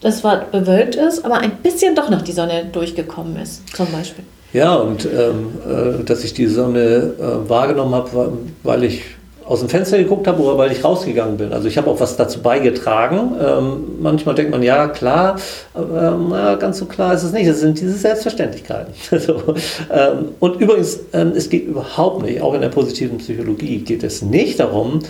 das 0.00 0.20
zwar 0.20 0.46
bewölkt 0.46 0.94
ist, 0.94 1.26
aber 1.26 1.38
ein 1.38 1.58
bisschen 1.62 1.94
doch 1.94 2.08
noch 2.08 2.22
die 2.22 2.32
Sonne 2.32 2.64
durchgekommen 2.72 3.36
ist, 3.36 3.62
zum 3.76 3.86
Beispiel. 3.92 4.24
Ja, 4.52 4.74
und 4.76 5.04
ähm, 5.04 6.00
äh, 6.00 6.04
dass 6.04 6.24
ich 6.24 6.32
die 6.32 6.46
Sonne 6.46 7.12
äh, 7.18 7.48
wahrgenommen 7.48 7.94
habe, 7.94 8.32
weil 8.62 8.84
ich 8.84 9.02
aus 9.50 9.58
dem 9.58 9.68
Fenster 9.68 9.98
geguckt 9.98 10.28
habe 10.28 10.40
oder 10.42 10.56
weil 10.58 10.70
ich 10.70 10.84
rausgegangen 10.84 11.36
bin. 11.36 11.52
Also 11.52 11.66
ich 11.66 11.76
habe 11.76 11.90
auch 11.90 11.98
was 11.98 12.16
dazu 12.16 12.40
beigetragen. 12.40 13.32
Ähm, 13.44 13.84
manchmal 14.00 14.36
denkt 14.36 14.52
man, 14.52 14.62
ja 14.62 14.86
klar, 14.86 15.40
aber 15.74 16.16
na, 16.30 16.54
ganz 16.54 16.78
so 16.78 16.84
klar 16.84 17.12
ist 17.14 17.24
es 17.24 17.32
nicht. 17.32 17.48
Es 17.48 17.58
sind 17.58 17.80
diese 17.80 17.94
Selbstverständlichkeiten. 17.94 18.94
so, 19.18 19.54
ähm, 19.92 20.28
und 20.38 20.60
übrigens, 20.60 21.00
ähm, 21.12 21.32
es 21.34 21.50
geht 21.50 21.66
überhaupt 21.66 22.22
nicht, 22.22 22.40
auch 22.40 22.54
in 22.54 22.60
der 22.60 22.68
positiven 22.68 23.18
Psychologie 23.18 23.78
geht 23.78 24.04
es 24.04 24.22
nicht 24.22 24.60
darum, 24.60 25.00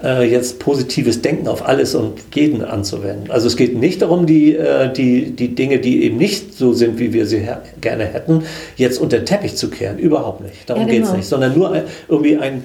äh, 0.00 0.30
jetzt 0.30 0.60
positives 0.60 1.20
Denken 1.20 1.48
auf 1.48 1.66
alles 1.66 1.96
und 1.96 2.20
jeden 2.36 2.62
anzuwenden. 2.62 3.32
Also 3.32 3.48
es 3.48 3.56
geht 3.56 3.76
nicht 3.76 4.00
darum, 4.02 4.26
die, 4.26 4.54
äh, 4.54 4.92
die, 4.92 5.32
die 5.32 5.56
Dinge, 5.56 5.80
die 5.80 6.04
eben 6.04 6.18
nicht 6.18 6.56
so 6.56 6.72
sind, 6.72 7.00
wie 7.00 7.12
wir 7.12 7.26
sie 7.26 7.48
gerne 7.80 8.04
hätten, 8.04 8.44
jetzt 8.76 9.00
unter 9.00 9.18
den 9.18 9.26
Teppich 9.26 9.56
zu 9.56 9.70
kehren. 9.70 9.98
Überhaupt 9.98 10.40
nicht. 10.40 10.70
Darum 10.70 10.82
ja, 10.82 10.88
genau. 10.88 10.98
geht 11.00 11.10
es 11.10 11.16
nicht. 11.16 11.28
Sondern 11.28 11.58
nur 11.58 11.72
ein, 11.72 11.82
irgendwie 12.08 12.36
ein 12.36 12.62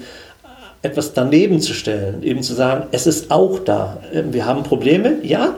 etwas 0.84 1.14
daneben 1.14 1.62
zu 1.62 1.74
stellen, 1.74 2.22
eben 2.24 2.44
zu 2.44 2.54
sagen, 2.54 2.88
es 2.92 3.08
ist 3.08 3.32
auch 3.32 3.60
da. 3.60 4.02
Ähm, 4.14 4.34
wir 4.34 4.46
haben 4.46 4.64
Probleme, 4.64 5.16
ja, 5.24 5.56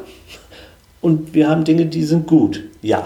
und 1.01 1.33
wir 1.33 1.49
haben 1.49 1.65
Dinge, 1.65 1.87
die 1.87 2.03
sind 2.03 2.27
gut, 2.27 2.63
ja. 2.81 3.05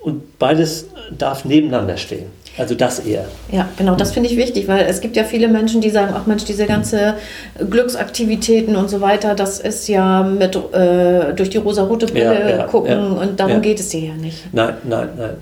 Und 0.00 0.38
beides 0.38 0.86
darf 1.18 1.44
nebeneinander 1.44 1.96
stehen. 1.96 2.26
Also 2.58 2.74
das 2.74 3.00
eher. 3.00 3.26
Ja, 3.52 3.68
genau, 3.76 3.96
das 3.96 4.12
finde 4.12 4.30
ich 4.30 4.36
wichtig, 4.36 4.66
weil 4.66 4.86
es 4.86 5.00
gibt 5.00 5.16
ja 5.16 5.24
viele 5.24 5.48
Menschen, 5.48 5.82
die 5.82 5.90
sagen, 5.90 6.14
ach 6.16 6.26
Mensch, 6.26 6.44
diese 6.44 6.64
ganze 6.64 7.14
Glücksaktivitäten 7.68 8.76
und 8.76 8.88
so 8.88 9.02
weiter, 9.02 9.34
das 9.34 9.58
ist 9.58 9.88
ja 9.88 10.22
mit 10.22 10.56
äh, 10.56 11.34
durch 11.34 11.50
die 11.50 11.58
rosa-rote 11.58 12.06
Brille 12.06 12.24
ja, 12.24 12.56
ja, 12.56 12.62
gucken 12.64 12.92
ja, 12.92 13.20
und 13.20 13.38
darum 13.40 13.60
geht 13.60 13.80
es 13.80 13.90
dir 13.90 14.08
ja 14.08 14.14
nicht. 14.14 14.54
Nein, 14.54 14.74
nein, 14.84 15.08
nein. 15.18 15.34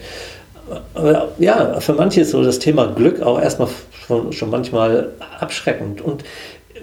Aber 0.94 1.28
ja, 1.38 1.78
für 1.80 1.92
manche 1.92 2.22
ist 2.22 2.30
so 2.30 2.42
das 2.42 2.58
Thema 2.58 2.86
Glück 2.86 3.22
auch 3.22 3.40
erstmal 3.40 3.68
schon, 4.06 4.32
schon 4.32 4.50
manchmal 4.50 5.10
abschreckend. 5.40 6.00
Und 6.00 6.24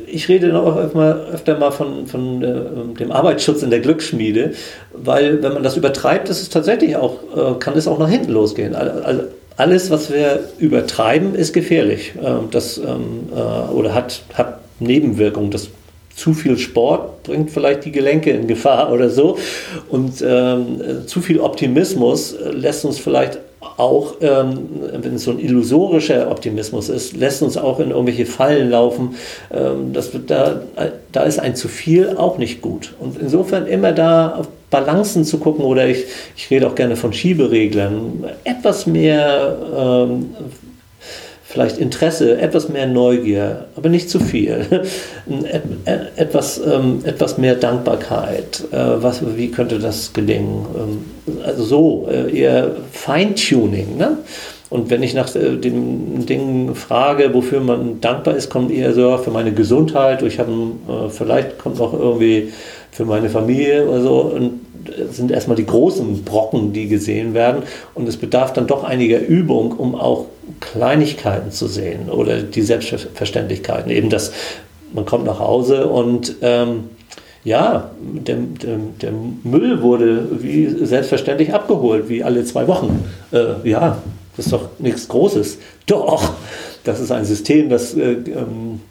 ich 0.07 0.29
rede 0.29 0.57
auch 0.57 0.77
öfter, 0.77 1.57
mal 1.57 1.71
von, 1.71 2.07
von 2.07 2.43
äh, 2.43 2.97
dem 2.97 3.12
Arbeitsschutz 3.12 3.62
in 3.63 3.69
der 3.69 3.79
Glücksschmiede, 3.79 4.53
weil 4.93 5.43
wenn 5.43 5.53
man 5.53 5.63
das 5.63 5.77
übertreibt, 5.77 6.29
ist 6.29 6.41
es 6.41 6.49
tatsächlich 6.49 6.95
auch, 6.95 7.19
äh, 7.36 7.60
kann 7.60 7.77
es 7.77 7.88
auch 7.88 7.99
nach 7.99 8.10
hinten 8.10 8.31
losgehen. 8.31 8.75
Also 8.75 9.23
alles, 9.57 9.91
was 9.91 10.12
wir 10.12 10.39
übertreiben, 10.60 11.36
ist 11.36 11.53
gefährlich. 11.53 12.13
Ähm, 12.21 12.47
das, 12.51 12.77
ähm, 12.77 13.29
äh, 13.36 13.71
oder 13.71 13.93
hat, 13.93 14.23
hat 14.34 14.60
Nebenwirkungen. 14.79 15.51
Das 15.51 15.69
zu 16.15 16.34
viel 16.34 16.57
Sport 16.57 17.23
bringt 17.23 17.51
vielleicht 17.51 17.86
die 17.86 17.91
Gelenke 17.91 18.31
in 18.31 18.47
Gefahr 18.47 18.91
oder 18.93 19.10
so. 19.10 19.38
Und 19.89 20.23
ähm, 20.25 21.05
zu 21.05 21.21
viel 21.21 21.39
Optimismus 21.39 22.36
lässt 22.51 22.86
uns 22.86 22.97
vielleicht 22.97 23.39
auch, 23.62 24.15
ähm, 24.21 24.69
wenn 24.93 25.15
es 25.15 25.24
so 25.24 25.32
ein 25.32 25.39
illusorischer 25.39 26.30
Optimismus 26.32 26.89
ist, 26.89 27.15
lässt 27.15 27.41
uns 27.41 27.58
auch 27.58 27.80
in 27.80 27.91
irgendwelche 27.91 28.26
Fallen 28.26 28.71
laufen. 28.71 29.15
Ähm, 29.54 29.93
das 29.93 30.13
wird 30.13 30.30
da, 30.32 30.62
da 31.12 31.24
ist 31.24 31.39
ein 31.39 31.56
zu 31.56 31.67
viel 31.67 32.17
auch 32.17 32.38
nicht 32.38 32.62
gut. 32.62 32.93
Und 33.00 33.19
insofern 33.19 33.67
immer 33.67 33.91
da 33.91 34.36
auf 34.36 34.47
Balancen 34.71 35.26
zu 35.26 35.38
gucken 35.38 35.63
oder 35.65 35.88
ich, 35.88 36.06
ich 36.36 36.50
rede 36.50 36.65
auch 36.67 36.76
gerne 36.76 36.95
von 36.95 37.13
Schiebereglern, 37.13 38.24
etwas 38.45 38.88
mehr 38.88 39.58
ähm, 39.78 40.30
vielleicht 41.52 41.78
Interesse, 41.78 42.40
etwas 42.40 42.70
mehr 42.70 42.88
Neugier, 42.88 43.66
aber 43.76 43.90
nicht 43.90 44.10
zu 44.10 44.20
viel. 44.20 44.66
etwas, 46.16 46.62
ähm, 46.66 47.00
etwas 47.04 47.38
mehr 47.38 47.56
Dankbarkeit. 47.56 48.64
Äh, 48.72 49.04
was, 49.04 49.22
wie 49.36 49.52
könnte 49.52 49.78
das 49.78 50.14
gelingen? 50.14 50.66
Ähm, 50.76 51.44
also 51.44 51.64
so, 51.64 52.08
äh, 52.10 52.34
eher 52.36 52.72
Feintuning. 52.94 53.98
Ne? 53.98 54.20
Und 54.70 54.90
wenn 54.90 55.04
ich 55.04 55.14
nach 55.14 55.36
äh, 55.36 55.58
den 55.58 56.26
Dingen 56.26 56.74
frage, 56.74 57.34
wofür 57.34 57.60
man 57.60 58.00
dankbar 58.00 58.38
ist, 58.38 58.50
kommt 58.50 58.72
eher 58.72 58.94
so 58.94 59.18
für 59.18 59.32
meine 59.32 59.52
Gesundheit. 59.52 60.22
Ich 60.24 60.40
habe 60.40 60.52
äh, 60.52 61.10
vielleicht 61.10 61.58
kommt 61.60 61.80
noch 61.80 61.94
irgendwie 61.94 62.54
für 62.92 63.04
meine 63.04 63.30
Familie 63.30 63.90
oder 63.90 64.02
so. 64.02 64.22
Und 64.22 64.62
sind 65.12 65.32
erstmal 65.32 65.58
die 65.58 65.66
großen 65.66 66.24
Brocken, 66.24 66.74
die 66.74 66.88
gesehen 66.88 67.34
werden. 67.34 67.64
Und 67.94 68.08
es 68.08 68.18
bedarf 68.18 68.54
dann 68.54 68.68
doch 68.68 68.84
einiger 68.84 69.20
Übung, 69.20 69.74
um 69.74 69.96
auch 69.96 70.26
Kleinigkeiten 70.62 71.52
zu 71.52 71.67
sehen 71.67 72.10
oder 72.10 72.41
die 72.41 72.62
Selbstverständlichkeiten. 72.62 73.91
Eben 73.91 74.10
das, 74.10 74.32
man 74.93 75.06
kommt 75.06 75.26
nach 75.26 75.39
Hause 75.39 75.88
und 75.88 76.36
ähm, 76.41 76.86
ja, 77.43 77.91
der, 78.00 78.38
der, 78.38 78.78
der, 79.02 79.12
Müll 79.43 79.82
wurde 79.82 80.41
wie 80.41 80.69
selbstverständlich 80.86 81.54
abgeholt, 81.54 82.08
wie 82.08 82.24
alle 82.24 82.45
zwei 82.45 82.67
Wochen. 82.67 83.04
Äh, 83.32 83.67
ja, 83.67 83.97
das 84.38 84.45
ist 84.45 84.54
doch 84.54 84.69
nichts 84.78 85.08
Großes. 85.08 85.58
Doch, 85.88 86.34
das 86.84 87.00
ist 87.00 87.12
ein 87.12 87.26
System, 87.26 87.69
das 87.69 87.95
äh, 87.95 88.12
ähm, 88.12 88.82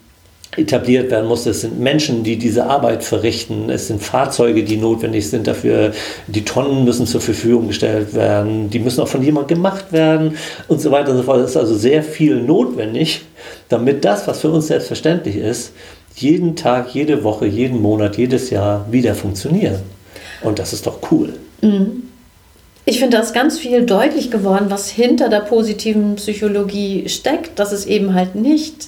etabliert 0.57 1.09
werden 1.09 1.27
muss. 1.27 1.45
Es 1.45 1.61
sind 1.61 1.79
Menschen, 1.79 2.23
die 2.23 2.37
diese 2.37 2.65
Arbeit 2.65 3.03
verrichten. 3.03 3.69
Es 3.69 3.87
sind 3.87 4.03
Fahrzeuge, 4.03 4.63
die 4.63 4.77
notwendig 4.77 5.29
sind 5.29 5.47
dafür. 5.47 5.93
Die 6.27 6.43
Tonnen 6.43 6.83
müssen 6.83 7.07
zur 7.07 7.21
Verfügung 7.21 7.67
gestellt 7.67 8.13
werden. 8.13 8.69
Die 8.69 8.79
müssen 8.79 9.01
auch 9.01 9.07
von 9.07 9.23
jemandem 9.23 9.57
gemacht 9.57 9.91
werden 9.91 10.35
und 10.67 10.81
so 10.81 10.91
weiter 10.91 11.11
und 11.11 11.17
so 11.17 11.23
fort. 11.23 11.39
Es 11.39 11.51
ist 11.51 11.57
also 11.57 11.75
sehr 11.75 12.03
viel 12.03 12.35
notwendig, 12.35 13.21
damit 13.69 14.03
das, 14.03 14.27
was 14.27 14.41
für 14.41 14.51
uns 14.51 14.67
selbstverständlich 14.67 15.37
ist, 15.37 15.71
jeden 16.15 16.57
Tag, 16.57 16.93
jede 16.93 17.23
Woche, 17.23 17.45
jeden 17.45 17.81
Monat, 17.81 18.17
jedes 18.17 18.49
Jahr 18.49 18.85
wieder 18.91 19.15
funktioniert. 19.15 19.79
Und 20.43 20.59
das 20.59 20.73
ist 20.73 20.85
doch 20.85 20.99
cool. 21.11 21.33
Mhm. 21.61 22.03
Ich 22.83 22.99
finde, 22.99 23.17
da 23.17 23.23
ist 23.23 23.33
ganz 23.33 23.59
viel 23.59 23.85
deutlich 23.85 24.31
geworden, 24.31 24.65
was 24.69 24.89
hinter 24.89 25.29
der 25.29 25.41
positiven 25.41 26.15
Psychologie 26.15 27.07
steckt, 27.07 27.59
dass 27.59 27.71
es 27.71 27.85
eben 27.85 28.15
halt 28.15 28.35
nicht 28.35 28.87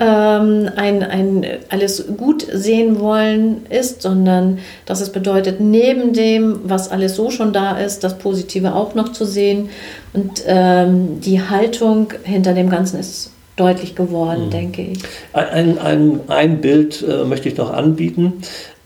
ähm, 0.00 0.70
ein, 0.76 1.02
ein 1.02 1.46
alles 1.68 2.04
gut 2.16 2.46
sehen 2.52 3.00
wollen 3.00 3.66
ist, 3.70 4.02
sondern 4.02 4.58
dass 4.86 5.00
es 5.00 5.10
bedeutet, 5.10 5.60
neben 5.60 6.12
dem, 6.12 6.60
was 6.64 6.90
alles 6.90 7.16
so 7.16 7.30
schon 7.30 7.52
da 7.52 7.78
ist, 7.78 8.04
das 8.04 8.18
Positive 8.18 8.74
auch 8.74 8.94
noch 8.94 9.12
zu 9.12 9.24
sehen. 9.24 9.68
Und 10.12 10.42
ähm, 10.46 11.20
die 11.20 11.40
Haltung 11.40 12.12
hinter 12.22 12.54
dem 12.54 12.70
Ganzen 12.70 12.98
ist 13.00 13.30
deutlich 13.56 13.94
geworden, 13.94 14.46
mhm. 14.46 14.50
denke 14.50 14.82
ich. 14.82 14.98
Ein, 15.32 15.78
ein, 15.78 16.20
ein 16.28 16.60
Bild 16.60 17.04
äh, 17.08 17.24
möchte 17.24 17.48
ich 17.48 17.56
noch 17.56 17.72
anbieten. 17.72 18.34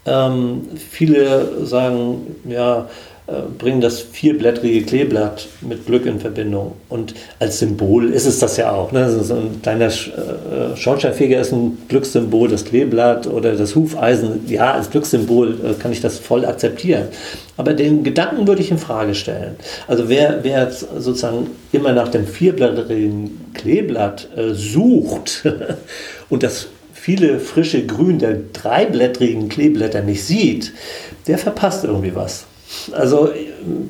Ähm, 0.07 0.63
viele 0.77 1.67
sagen, 1.67 2.37
ja, 2.49 2.89
bringen 3.59 3.83
das 3.83 4.01
vierblättrige 4.01 4.87
Kleeblatt 4.87 5.49
mit 5.61 5.85
Glück 5.85 6.07
in 6.07 6.19
Verbindung. 6.19 6.73
Und 6.89 7.15
als 7.39 7.59
Symbol 7.59 8.11
ist 8.11 8.27
es 8.27 8.39
das 8.39 8.57
ja 8.57 8.73
auch. 8.73 8.91
Ne? 8.91 9.11
So 9.23 9.35
ein 9.35 9.61
kleiner 9.63 9.89
äh, 9.89 10.77
Schornsteinfeger 10.77 11.39
ist 11.39 11.53
ein 11.53 11.77
Glückssymbol, 11.89 12.49
das 12.49 12.65
Kleeblatt 12.65 13.27
oder 13.27 13.55
das 13.55 13.75
Hufeisen, 13.75 14.49
ja, 14.49 14.73
als 14.73 14.91
Glückssymbol 14.91 15.59
äh, 15.63 15.75
kann 15.75 15.93
ich 15.93 16.01
das 16.01 16.19
voll 16.19 16.47
akzeptieren. 16.47 17.09
Aber 17.59 17.75
den 17.75 18.03
Gedanken 18.03 18.47
würde 18.47 18.63
ich 18.63 18.71
in 18.71 18.79
Frage 18.79 19.15
stellen. 19.15 19.57
Also 19.87 20.09
wer, 20.09 20.39
wer 20.43 20.71
sozusagen 20.71 21.49
immer 21.73 21.93
nach 21.93 22.09
dem 22.09 22.27
vierblättrigen 22.27 23.53
Kleeblatt 23.53 24.29
sucht 24.53 25.43
und 26.31 26.43
das 26.43 26.69
viele 26.93 27.41
frische 27.41 27.85
Grün 27.85 28.19
der 28.19 28.39
dreiblättrigen 28.53 29.49
Kleeblätter 29.49 30.03
nicht 30.03 30.25
sieht, 30.25 30.73
der 31.27 31.39
verpasst 31.39 31.85
irgendwie 31.85 32.15
was. 32.15 32.47
Also 32.93 33.31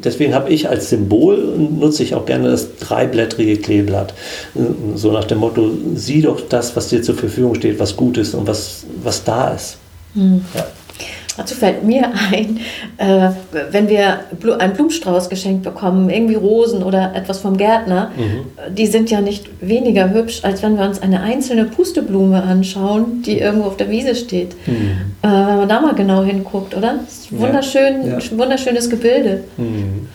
deswegen 0.05 0.35
habe 0.35 0.51
ich 0.51 0.69
als 0.69 0.91
Symbol, 0.91 1.37
nutze 1.57 2.03
ich 2.03 2.15
auch 2.15 2.27
gerne 2.27 2.51
das 2.51 2.77
dreiblättrige 2.77 3.57
Kleeblatt. 3.57 4.15
So 4.95 5.13
nach 5.13 5.25
dem 5.25 5.39
Motto, 5.39 5.71
sieh 5.95 6.23
doch 6.23 6.41
das, 6.49 6.77
was 6.77 6.89
dir 6.89 7.03
zur 7.03 7.17
Verfügung 7.17 7.55
steht, 7.55 7.79
was 7.79 7.97
gut 7.97 8.19
ist 8.19 8.35
und 8.35 8.47
was, 8.47 8.85
was 9.03 9.25
da 9.25 9.55
ist. 9.55 9.79
Hm. 10.15 10.45
Ja. 10.55 10.67
Dazu 11.39 11.55
fällt 11.55 11.85
mir 11.85 12.11
ein, 12.33 12.59
äh, 12.97 13.31
wenn 13.71 13.89
wir 13.89 14.19
einen 14.59 14.73
Blumenstrauß 14.73 15.29
geschenkt 15.29 15.63
bekommen, 15.63 16.11
irgendwie 16.11 16.35
Rosen 16.35 16.83
oder 16.83 17.15
etwas 17.15 17.39
vom 17.39 17.57
Gärtner, 17.57 18.11
mhm. 18.17 18.75
die 18.75 18.89
sind 18.89 19.09
ja 19.09 19.21
nicht 19.21 19.47
weniger 19.61 20.13
hübsch, 20.13 20.41
als 20.43 20.65
wenn 20.65 20.77
wir 20.77 20.85
uns 20.85 21.01
eine 21.01 21.23
einzelne 21.23 21.65
Pusteblume 21.65 22.43
anschauen, 22.43 23.23
die 23.23 23.39
irgendwo 23.39 23.69
auf 23.69 23.77
der 23.77 23.89
Wiese 23.89 24.17
steht. 24.17 24.57
Mhm. 24.67 25.15
Äh, 25.23 25.29
wenn 25.29 25.57
man 25.59 25.69
da 25.69 25.81
mal 25.81 25.95
genau 25.95 26.25
hinguckt, 26.25 26.77
oder? 26.77 26.97
Das 27.05 27.19
ist 27.19 27.39
wunderschön, 27.39 28.05
ja. 28.05 28.19
Ja. 28.19 28.39
wunderschönes 28.39 28.91
Gebilde. 28.91 29.45
Mhm. 29.57 30.09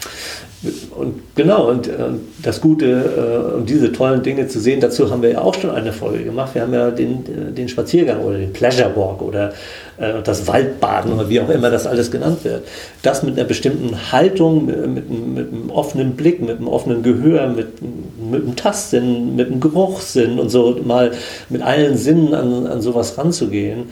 Und 0.95 1.36
genau, 1.36 1.69
und, 1.69 1.88
und 1.88 1.93
äh, 1.93 2.19
das 2.41 2.62
Gute 2.62 2.86
äh, 2.86 3.56
und 3.56 3.69
diese 3.69 3.91
tollen 3.91 4.23
Dinge 4.23 4.47
zu 4.47 4.62
sehen, 4.62 4.80
dazu 4.80 5.12
haben 5.12 5.21
wir 5.21 5.32
ja 5.32 5.41
auch 5.41 5.56
schon 5.56 5.71
eine 5.71 5.91
Folge 5.91 6.23
gemacht. 6.23 6.56
Wir 6.56 6.62
haben 6.62 6.73
ja 6.73 6.89
den, 6.89 7.26
äh, 7.26 7.52
den 7.52 7.67
Spaziergang 7.67 8.21
oder 8.21 8.38
den 8.38 8.54
Pleasure 8.54 8.95
Walk 8.95 9.21
oder 9.21 9.52
äh, 9.97 10.21
das 10.23 10.47
Waldbaden 10.47 11.12
oder 11.13 11.28
wie 11.28 11.41
auch 11.41 11.49
immer 11.49 11.69
das 11.69 11.86
alles 11.86 12.12
genannt 12.12 12.45
wird. 12.45 12.63
Das 13.02 13.23
mit 13.23 13.38
einer 13.38 13.47
bestimmten 13.47 14.12
Haltung, 14.13 14.65
mit, 14.65 15.10
mit, 15.10 15.52
einem 15.52 15.69
offenen 15.69 16.15
Blick, 16.15 16.41
mit 16.41 16.58
einem 16.58 16.69
offenen 16.69 17.04
Gehör, 17.04 17.47
mit, 17.47 17.82
mit 17.82 18.43
einem 18.43 18.56
Tastsinn, 18.56 19.36
mit 19.36 19.47
einem 19.47 19.60
Geruchssinn 19.60 20.39
und 20.39 20.49
so 20.49 20.80
mal 20.86 21.12
mit 21.49 21.62
allen 21.62 21.97
Sinnen 21.97 22.34
an, 22.34 22.67
an 22.67 22.82
sowas 22.82 23.17
ranzugehen 23.17 23.89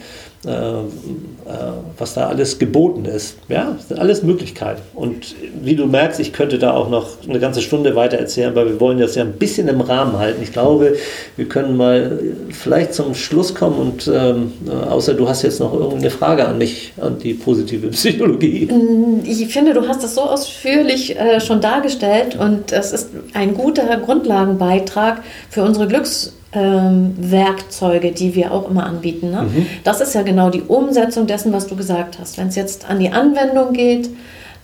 was 1.98 2.14
da 2.14 2.28
alles 2.28 2.58
geboten 2.58 3.04
ist. 3.04 3.36
Ja, 3.48 3.74
das 3.76 3.88
sind 3.88 4.00
alles 4.00 4.22
Möglichkeiten. 4.22 4.82
Und 4.94 5.36
wie 5.62 5.76
du 5.76 5.86
merkst, 5.86 6.18
ich 6.18 6.32
könnte 6.32 6.58
da 6.58 6.72
auch 6.72 6.88
noch 6.88 7.08
eine 7.28 7.38
ganze 7.38 7.62
Stunde 7.62 7.94
weiter 7.94 8.16
erzählen, 8.16 8.54
weil 8.54 8.66
wir 8.66 8.80
wollen 8.80 8.98
das 8.98 9.14
ja 9.14 9.22
ein 9.22 9.34
bisschen 9.34 9.68
im 9.68 9.80
Rahmen 9.80 10.18
halten. 10.18 10.42
Ich 10.42 10.52
glaube, 10.52 10.96
wir 11.36 11.48
können 11.48 11.76
mal 11.76 12.18
vielleicht 12.50 12.94
zum 12.94 13.14
Schluss 13.14 13.54
kommen 13.54 13.78
und 13.78 14.10
ähm, 14.12 14.52
außer 14.88 15.14
du 15.14 15.28
hast 15.28 15.42
jetzt 15.42 15.60
noch 15.60 15.72
irgendeine 15.72 16.10
Frage 16.10 16.46
an 16.46 16.58
mich, 16.58 16.92
an 17.00 17.18
die 17.18 17.34
positive 17.34 17.88
Psychologie. 17.88 18.66
Mm, 18.66 19.24
ich 19.24 19.46
finde, 19.52 19.74
du 19.74 19.86
hast 19.86 20.02
das 20.02 20.14
so 20.14 20.22
ausführlich 20.22 21.16
äh, 21.18 21.40
schon 21.40 21.60
dargestellt 21.60 22.36
und 22.36 22.72
es 22.72 22.92
ist 22.92 23.10
ein 23.34 23.54
guter 23.54 23.96
Grundlagenbeitrag 23.98 25.22
für 25.50 25.62
unsere 25.62 25.86
Glücks 25.86 26.32
ähm, 26.52 27.14
Werkzeuge, 27.18 28.12
die 28.12 28.34
wir 28.34 28.52
auch 28.52 28.70
immer 28.70 28.86
anbieten. 28.86 29.30
Ne? 29.30 29.42
Mhm. 29.42 29.66
Das 29.84 30.00
ist 30.00 30.14
ja 30.14 30.22
genau 30.22 30.50
die 30.50 30.62
Umsetzung 30.62 31.26
dessen, 31.26 31.52
was 31.52 31.66
du 31.66 31.76
gesagt 31.76 32.18
hast. 32.18 32.38
Wenn 32.38 32.48
es 32.48 32.56
jetzt 32.56 32.88
an 32.88 32.98
die 32.98 33.10
Anwendung 33.10 33.72
geht, 33.72 34.10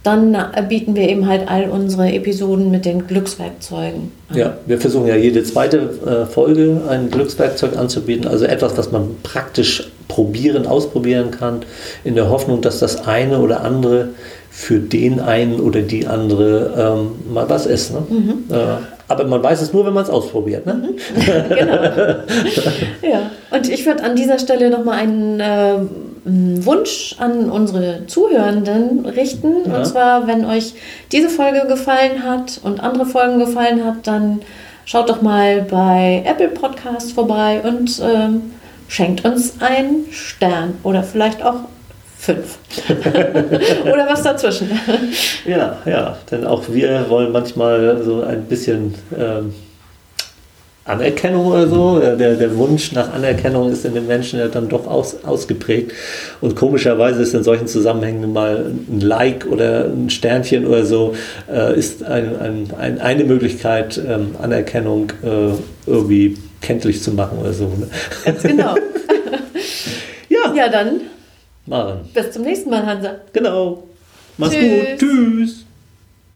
dann 0.03 0.35
äh, 0.35 0.62
bieten 0.68 0.94
wir 0.94 1.09
eben 1.09 1.27
halt 1.27 1.48
all 1.48 1.68
unsere 1.70 2.12
Episoden 2.12 2.70
mit 2.70 2.85
den 2.85 3.07
Glückswerkzeugen 3.07 4.12
an. 4.29 4.37
Ja, 4.37 4.57
wir 4.66 4.79
versuchen 4.81 5.07
ja 5.07 5.16
jede 5.16 5.42
zweite 5.42 5.79
äh, 5.79 6.27
Folge 6.27 6.83
ein 6.88 7.11
Glückswerkzeug 7.11 7.77
anzubieten, 7.77 8.29
also 8.29 8.44
etwas, 8.44 8.77
was 8.77 8.92
man 8.92 9.16
praktisch 9.22 9.90
probieren, 10.07 10.66
ausprobieren 10.66 11.31
kann, 11.31 11.61
in 12.05 12.14
der 12.14 12.31
Hoffnung, 12.31 12.61
dass 12.61 12.79
das 12.79 13.07
eine 13.07 13.40
oder 13.40 13.62
andere 13.62 14.11
für 14.51 14.79
den 14.79 15.20
einen 15.20 15.61
oder 15.61 15.83
die 15.83 16.07
andere 16.07 16.96
ähm, 16.98 17.33
mal 17.33 17.48
was 17.48 17.66
ist. 17.66 17.92
Ne? 17.92 18.03
Mhm. 18.09 18.44
Äh, 18.51 18.98
aber 19.09 19.25
man 19.25 19.42
weiß 19.42 19.62
es 19.62 19.73
nur, 19.73 19.87
wenn 19.87 19.94
man 19.94 20.05
es 20.05 20.11
ausprobiert. 20.11 20.66
Ne? 20.66 20.75
Mhm. 20.75 20.97
genau. 21.49 21.73
ja. 23.03 23.31
Und 23.51 23.68
ich 23.68 23.87
würde 23.87 24.05
an 24.05 24.14
dieser 24.14 24.38
Stelle 24.38 24.71
nochmal 24.71 24.99
einen 24.99 25.40
äh, 25.40 25.79
Wunsch 26.25 27.16
an 27.18 27.51
unsere 27.51 28.07
Zuhörenden 28.07 29.07
richten. 29.07 29.55
Ja. 29.66 29.79
Und 29.79 29.87
zwar, 29.87 30.27
wenn 30.27 30.44
euch 30.44 30.75
diese 31.11 31.31
Folge 31.31 31.66
gefallen 31.66 32.23
hat 32.23 32.61
und 32.62 32.81
andere 32.81 33.07
Folgen 33.07 33.38
gefallen 33.38 33.85
hat, 33.85 34.07
dann 34.07 34.40
schaut 34.85 35.09
doch 35.09 35.23
mal 35.23 35.62
bei 35.62 36.23
Apple 36.27 36.49
Podcast 36.49 37.12
vorbei 37.12 37.62
und 37.64 38.01
ähm, 38.03 38.53
schenkt 38.88 39.25
uns 39.25 39.61
einen 39.61 40.07
Stern 40.11 40.75
oder 40.83 41.03
vielleicht 41.03 41.42
auch 41.42 41.61
fünf. 42.19 42.59
Oder 43.83 44.07
was 44.09 44.23
dazwischen. 44.23 44.71
ja, 45.47 45.79
ja, 45.87 46.19
denn 46.31 46.45
auch 46.45 46.65
wir 46.69 47.07
wollen 47.09 47.33
manchmal 47.33 48.03
so 48.03 48.23
ein 48.23 48.45
bisschen 48.45 48.95
ähm, 49.17 49.55
Anerkennung 50.89 51.47
oder 51.47 51.69
so. 51.69 51.99
Der, 52.01 52.35
der 52.35 52.57
Wunsch 52.57 52.93
nach 52.93 53.13
Anerkennung 53.13 53.71
ist 53.71 53.85
in 53.85 53.95
den 53.95 54.07
Menschen 54.07 54.39
ja 54.39 54.49
dann 54.49 54.69
doch 54.69 54.87
aus, 54.87 55.23
ausgeprägt. 55.25 55.93
Und 56.41 56.57
komischerweise 56.57 57.23
ist 57.23 57.35
in 57.35 57.43
solchen 57.43 57.67
Zusammenhängen 57.67 58.33
mal 58.33 58.73
ein 58.89 59.01
Like 59.01 59.47
oder 59.47 59.85
ein 59.85 60.09
Sternchen 60.11 60.67
oder 60.67 60.85
so, 60.85 61.15
äh, 61.51 61.79
ist 61.79 62.03
ein, 62.03 62.37
ein, 62.41 62.71
ein, 62.79 63.01
eine 63.01 63.25
Möglichkeit, 63.25 64.01
ähm, 64.09 64.35
Anerkennung 64.41 65.13
äh, 65.23 65.53
irgendwie 65.87 66.39
kenntlich 66.63 67.03
zu 67.03 67.13
machen 67.13 67.39
oder 67.39 67.53
so. 67.53 67.65
Ne? 67.65 67.89
Ganz 68.25 68.43
genau. 68.43 68.75
ja. 70.29 70.55
Ja, 70.55 70.69
dann 70.71 71.03
machen. 71.69 72.09
Bis 72.15 72.31
zum 72.33 72.43
nächsten 72.43 72.71
Mal, 72.71 72.85
Hansa. 72.85 73.17
Genau. 73.33 73.85
Mach's 74.37 74.55
Tschüss. 74.55 74.89
gut. 74.91 74.99
Tschüss. 74.99 75.65